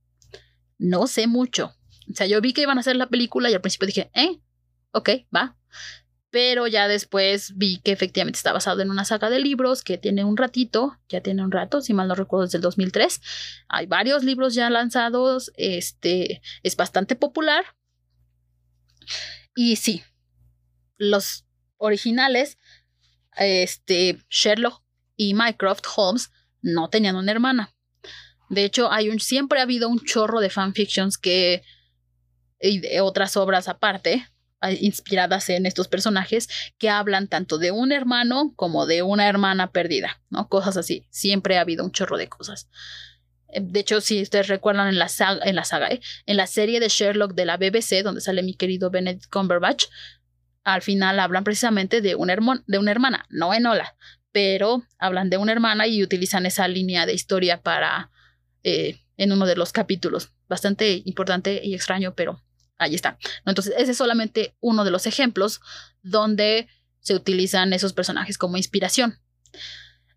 [0.78, 1.74] no sé mucho.
[2.10, 4.40] O sea, yo vi que iban a hacer la película y al principio dije, ¿eh?
[4.92, 5.56] ok, va.
[6.30, 10.24] Pero ya después vi que efectivamente está basado en una saga de libros que tiene
[10.24, 13.20] un ratito, ya tiene un rato, si mal no recuerdo, desde el 2003.
[13.68, 17.64] Hay varios libros ya lanzados, este es bastante popular.
[19.54, 20.02] Y sí,
[20.96, 21.44] los
[21.76, 22.58] originales,
[23.36, 24.82] este Sherlock
[25.16, 26.30] y Mycroft Holmes
[26.62, 27.74] no tenían una hermana.
[28.48, 31.62] De hecho, hay un, siempre ha habido un chorro de fanfictions que
[32.62, 34.28] y de otras obras aparte
[34.80, 36.48] inspiradas en estos personajes
[36.78, 40.48] que hablan tanto de un hermano como de una hermana perdida, ¿no?
[40.48, 41.04] Cosas así.
[41.10, 42.68] Siempre ha habido un chorro de cosas.
[43.60, 46.00] De hecho, si ustedes recuerdan en la saga, en la, saga, ¿eh?
[46.26, 49.84] en la serie de Sherlock de la BBC, donde sale mi querido Benedict Cumberbatch,
[50.64, 52.30] al final hablan precisamente de, un
[52.66, 53.96] de una hermana, no Enola,
[54.30, 58.10] pero hablan de una hermana y utilizan esa línea de historia para
[58.62, 60.30] eh, en uno de los capítulos.
[60.48, 62.42] Bastante importante y extraño, pero
[62.82, 63.16] Ahí está.
[63.46, 65.60] Entonces, ese es solamente uno de los ejemplos
[66.02, 66.66] donde
[66.98, 69.20] se utilizan esos personajes como inspiración.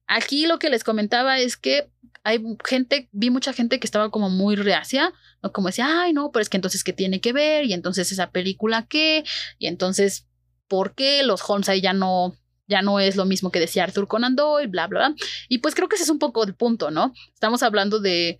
[0.07, 1.91] Aquí lo que les comentaba es que
[2.25, 5.13] hay gente, vi mucha gente que estaba como muy reacia,
[5.43, 5.53] ¿no?
[5.53, 7.65] como decía, ay, no, pero es que entonces, ¿qué tiene que ver?
[7.65, 9.23] Y entonces, ¿esa película qué?
[9.59, 10.27] Y entonces,
[10.67, 12.35] por qué los Holmes ahí ya no,
[12.67, 15.15] ya no es lo mismo que decía Arthur Conan Doyle, bla, bla, bla.
[15.49, 17.13] Y pues creo que ese es un poco el punto, ¿no?
[17.31, 18.39] Estamos hablando de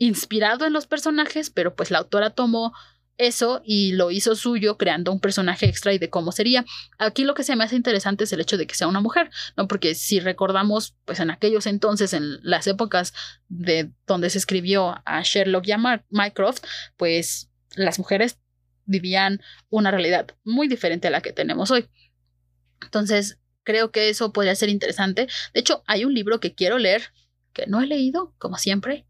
[0.00, 2.72] inspirado en los personajes, pero pues la autora tomó
[3.20, 6.64] eso y lo hizo suyo creando un personaje extra y de cómo sería.
[6.98, 9.30] Aquí lo que se me hace interesante es el hecho de que sea una mujer,
[9.56, 9.68] ¿no?
[9.68, 13.12] Porque si recordamos, pues en aquellos entonces, en las épocas
[13.48, 16.64] de donde se escribió a Sherlock y a Mycroft,
[16.96, 18.38] pues las mujeres
[18.86, 21.88] vivían una realidad muy diferente a la que tenemos hoy.
[22.82, 25.28] Entonces, creo que eso podría ser interesante.
[25.52, 27.12] De hecho, hay un libro que quiero leer,
[27.52, 29.06] que no he leído, como siempre,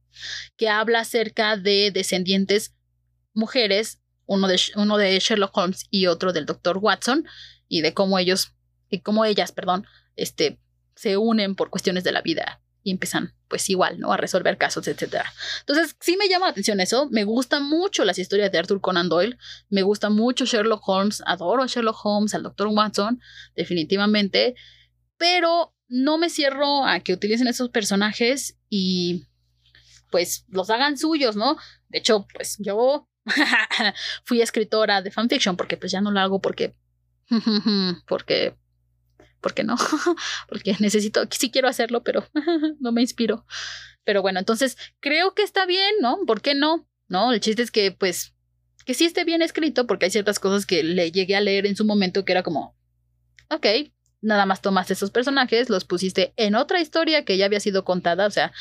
[0.57, 2.75] que habla acerca de descendientes
[3.33, 4.00] mujeres
[4.31, 6.79] uno de, uno de Sherlock Holmes y otro del Dr.
[6.79, 7.27] Watson,
[7.67, 8.53] y de cómo ellos,
[8.89, 10.61] y cómo ellas, perdón, este,
[10.95, 14.13] se unen por cuestiones de la vida y empiezan pues igual, ¿no?
[14.13, 15.25] A resolver casos, etc.
[15.61, 17.09] Entonces, sí me llama la atención eso.
[17.11, 19.37] Me gustan mucho las historias de Arthur Conan Doyle.
[19.69, 21.23] Me gusta mucho Sherlock Holmes.
[21.27, 22.69] Adoro a Sherlock Holmes, al Dr.
[22.69, 23.21] Watson,
[23.57, 24.55] definitivamente.
[25.17, 29.27] Pero no me cierro a que utilicen esos personajes y
[30.13, 31.57] pues los hagan suyos, ¿no?
[31.89, 33.09] De hecho, pues yo
[34.25, 36.75] fui escritora de fanfiction porque pues ya no lo hago porque
[38.07, 38.55] porque
[39.41, 39.77] porque no
[40.49, 42.27] porque necesito sí quiero hacerlo pero
[42.81, 43.47] no me inspiro.
[44.05, 47.71] Pero bueno entonces creo que está bien no por qué no no el chiste es
[47.71, 48.35] que pues
[48.87, 51.77] que sí esté bien escrito porque hay ciertas cosas que le llegué a leer en
[51.77, 52.77] su momento que era como
[53.51, 53.67] ok
[54.23, 58.27] nada más tomaste esos personajes los pusiste en otra historia que ya había sido contada.
[58.27, 58.53] O sea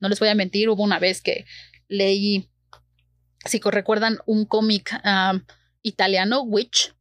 [0.00, 1.46] no les voy a mentir hubo una vez que
[1.88, 2.50] leí
[3.44, 4.94] si recuerdan un cómic
[5.82, 6.94] italiano, Witch,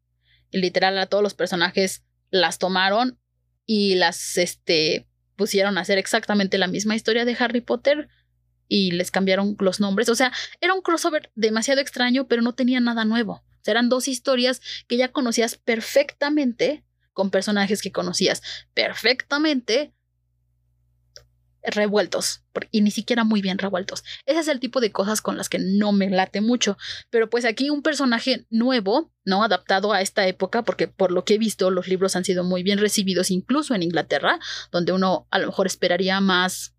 [0.52, 3.20] literal a todos los personajes las tomaron
[3.66, 8.10] y las este, pusieron a hacer exactamente la misma historia de Harry Potter
[8.68, 10.10] y les cambiaron los nombres.
[10.10, 10.32] O sea,
[10.62, 13.34] era un crossover demasiado extraño, pero no tenía nada nuevo.
[13.34, 16.84] O sea, eran dos historias que ya conocías perfectamente
[17.14, 18.42] con personajes que conocías
[18.74, 19.94] perfectamente
[21.68, 24.04] revueltos y ni siquiera muy bien revueltos.
[24.26, 26.78] Ese es el tipo de cosas con las que no me late mucho.
[27.10, 29.44] Pero pues aquí un personaje nuevo, ¿no?
[29.44, 32.64] Adaptado a esta época, porque por lo que he visto los libros han sido muy
[32.64, 34.40] bien recibidos, incluso en Inglaterra,
[34.72, 36.74] donde uno a lo mejor esperaría más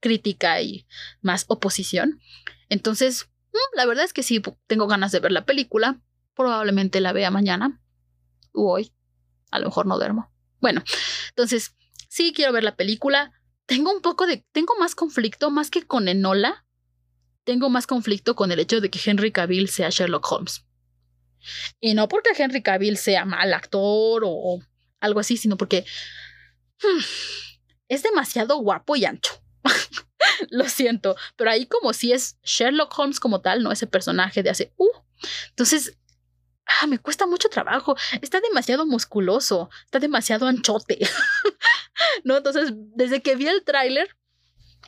[0.00, 0.86] crítica y
[1.20, 2.20] más oposición.
[2.68, 6.00] Entonces, mm, la verdad es que sí, tengo ganas de ver la película.
[6.34, 7.80] Probablemente la vea mañana
[8.52, 8.92] o hoy.
[9.50, 10.32] A lo mejor no duermo.
[10.60, 10.82] Bueno,
[11.28, 11.76] entonces,
[12.08, 13.32] sí quiero ver la película
[13.66, 16.64] tengo un poco de, tengo más conflicto, más que con Enola,
[17.44, 20.64] tengo más conflicto con el hecho de que Henry Cavill sea Sherlock Holmes.
[21.80, 24.60] Y no porque Henry Cavill sea mal actor o,
[25.00, 25.84] algo así, sino porque
[26.82, 27.00] hmm,
[27.88, 29.42] es demasiado guapo y ancho.
[30.50, 34.50] Lo siento, pero ahí como si es Sherlock Holmes como tal, no ese personaje de
[34.50, 34.72] hace...
[34.76, 34.88] Uh,
[35.50, 35.96] entonces,
[36.80, 37.96] ah, me cuesta mucho trabajo.
[38.20, 40.98] Está demasiado musculoso, está demasiado anchote.
[42.24, 42.36] ¿no?
[42.36, 44.08] Entonces, desde que vi el tráiler,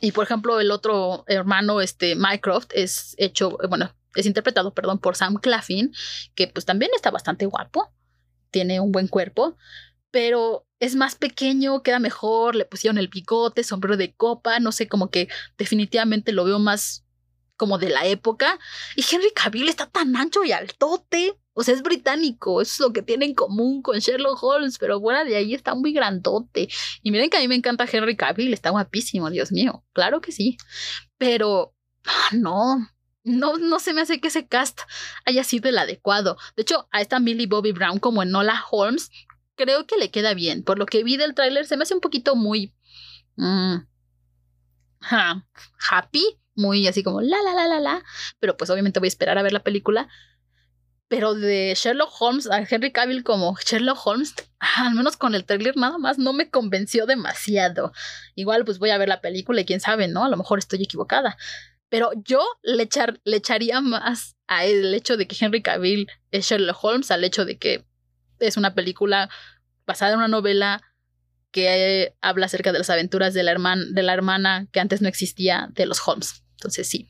[0.01, 5.15] y por ejemplo, el otro hermano, este, Mycroft, es hecho, bueno, es interpretado, perdón, por
[5.15, 5.93] Sam Claflin,
[6.35, 7.93] que pues también está bastante guapo,
[8.51, 9.57] tiene un buen cuerpo,
[10.11, 14.87] pero es más pequeño, queda mejor, le pusieron el picote, sombrero de copa, no sé,
[14.87, 15.27] como que
[15.57, 17.05] definitivamente lo veo más
[17.57, 18.59] como de la época.
[18.95, 21.37] Y Henry Cavill está tan ancho y altote.
[21.57, 24.99] O sea, es británico, eso es lo que tiene en común con Sherlock Holmes, pero
[24.99, 26.67] fuera de ahí está muy grandote.
[27.01, 30.33] Y miren que a mí me encanta Henry Cavill, está guapísimo, Dios mío, claro que
[30.33, 30.57] sí.
[31.17, 31.73] Pero,
[32.03, 32.85] ah, no,
[33.23, 34.81] no, no se me hace que ese cast
[35.23, 36.37] haya sido el adecuado.
[36.57, 39.09] De hecho, a esta Millie Bobby Brown como Enola Holmes,
[39.55, 40.61] creo que le queda bien.
[40.61, 42.73] Por lo que vi del tráiler, se me hace un poquito muy...
[43.37, 43.77] Mm,
[45.89, 48.03] happy, muy así como la, la, la, la, la.
[48.39, 50.09] Pero pues obviamente voy a esperar a ver la película
[51.07, 54.33] pero de Sherlock Holmes a Henry Cavill como Sherlock Holmes,
[54.77, 57.91] al menos con el trailer nada más no me convenció demasiado.
[58.33, 60.25] Igual pues voy a ver la película y quién sabe, ¿no?
[60.25, 61.37] A lo mejor estoy equivocada.
[61.89, 66.47] Pero yo le, echar, le echaría más a el hecho de que Henry Cavill es
[66.47, 67.85] Sherlock Holmes al hecho de que
[68.39, 69.29] es una película
[69.85, 70.81] basada en una novela
[71.51, 75.07] que habla acerca de las aventuras de la, hermana, de la hermana que antes no
[75.07, 76.43] existía de los Holmes.
[76.55, 77.09] Entonces sí,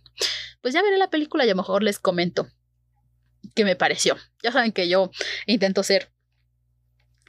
[0.61, 2.47] pues ya veré la película y a lo mejor les comento
[3.55, 4.17] que me pareció.
[4.43, 5.09] Ya saben que yo
[5.47, 6.11] intento ser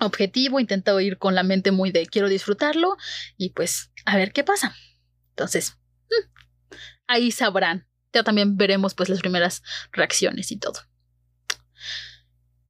[0.00, 2.96] objetivo, intento ir con la mente muy de quiero disfrutarlo
[3.38, 4.74] y pues a ver qué pasa.
[5.30, 5.78] Entonces,
[6.10, 6.74] mm,
[7.06, 7.88] ahí sabrán.
[8.12, 9.62] Ya también veremos pues las primeras
[9.92, 10.80] reacciones y todo.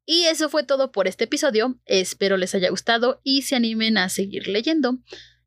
[0.05, 1.81] Y eso fue todo por este episodio.
[1.85, 4.99] Espero les haya gustado y se animen a seguir leyendo.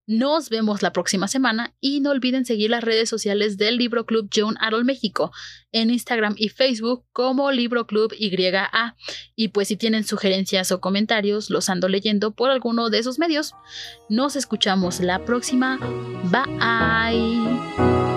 [0.10, 4.28] Nos vemos la próxima semana y no olviden seguir las redes sociales del Libro Club
[4.36, 5.32] John Arroll México
[5.72, 8.96] en Instagram y Facebook como Libro Club YA.
[9.36, 13.54] Y pues si tienen sugerencias o comentarios, los ando leyendo por alguno de esos medios.
[14.10, 15.78] Nos escuchamos la próxima.
[16.32, 18.09] Bye.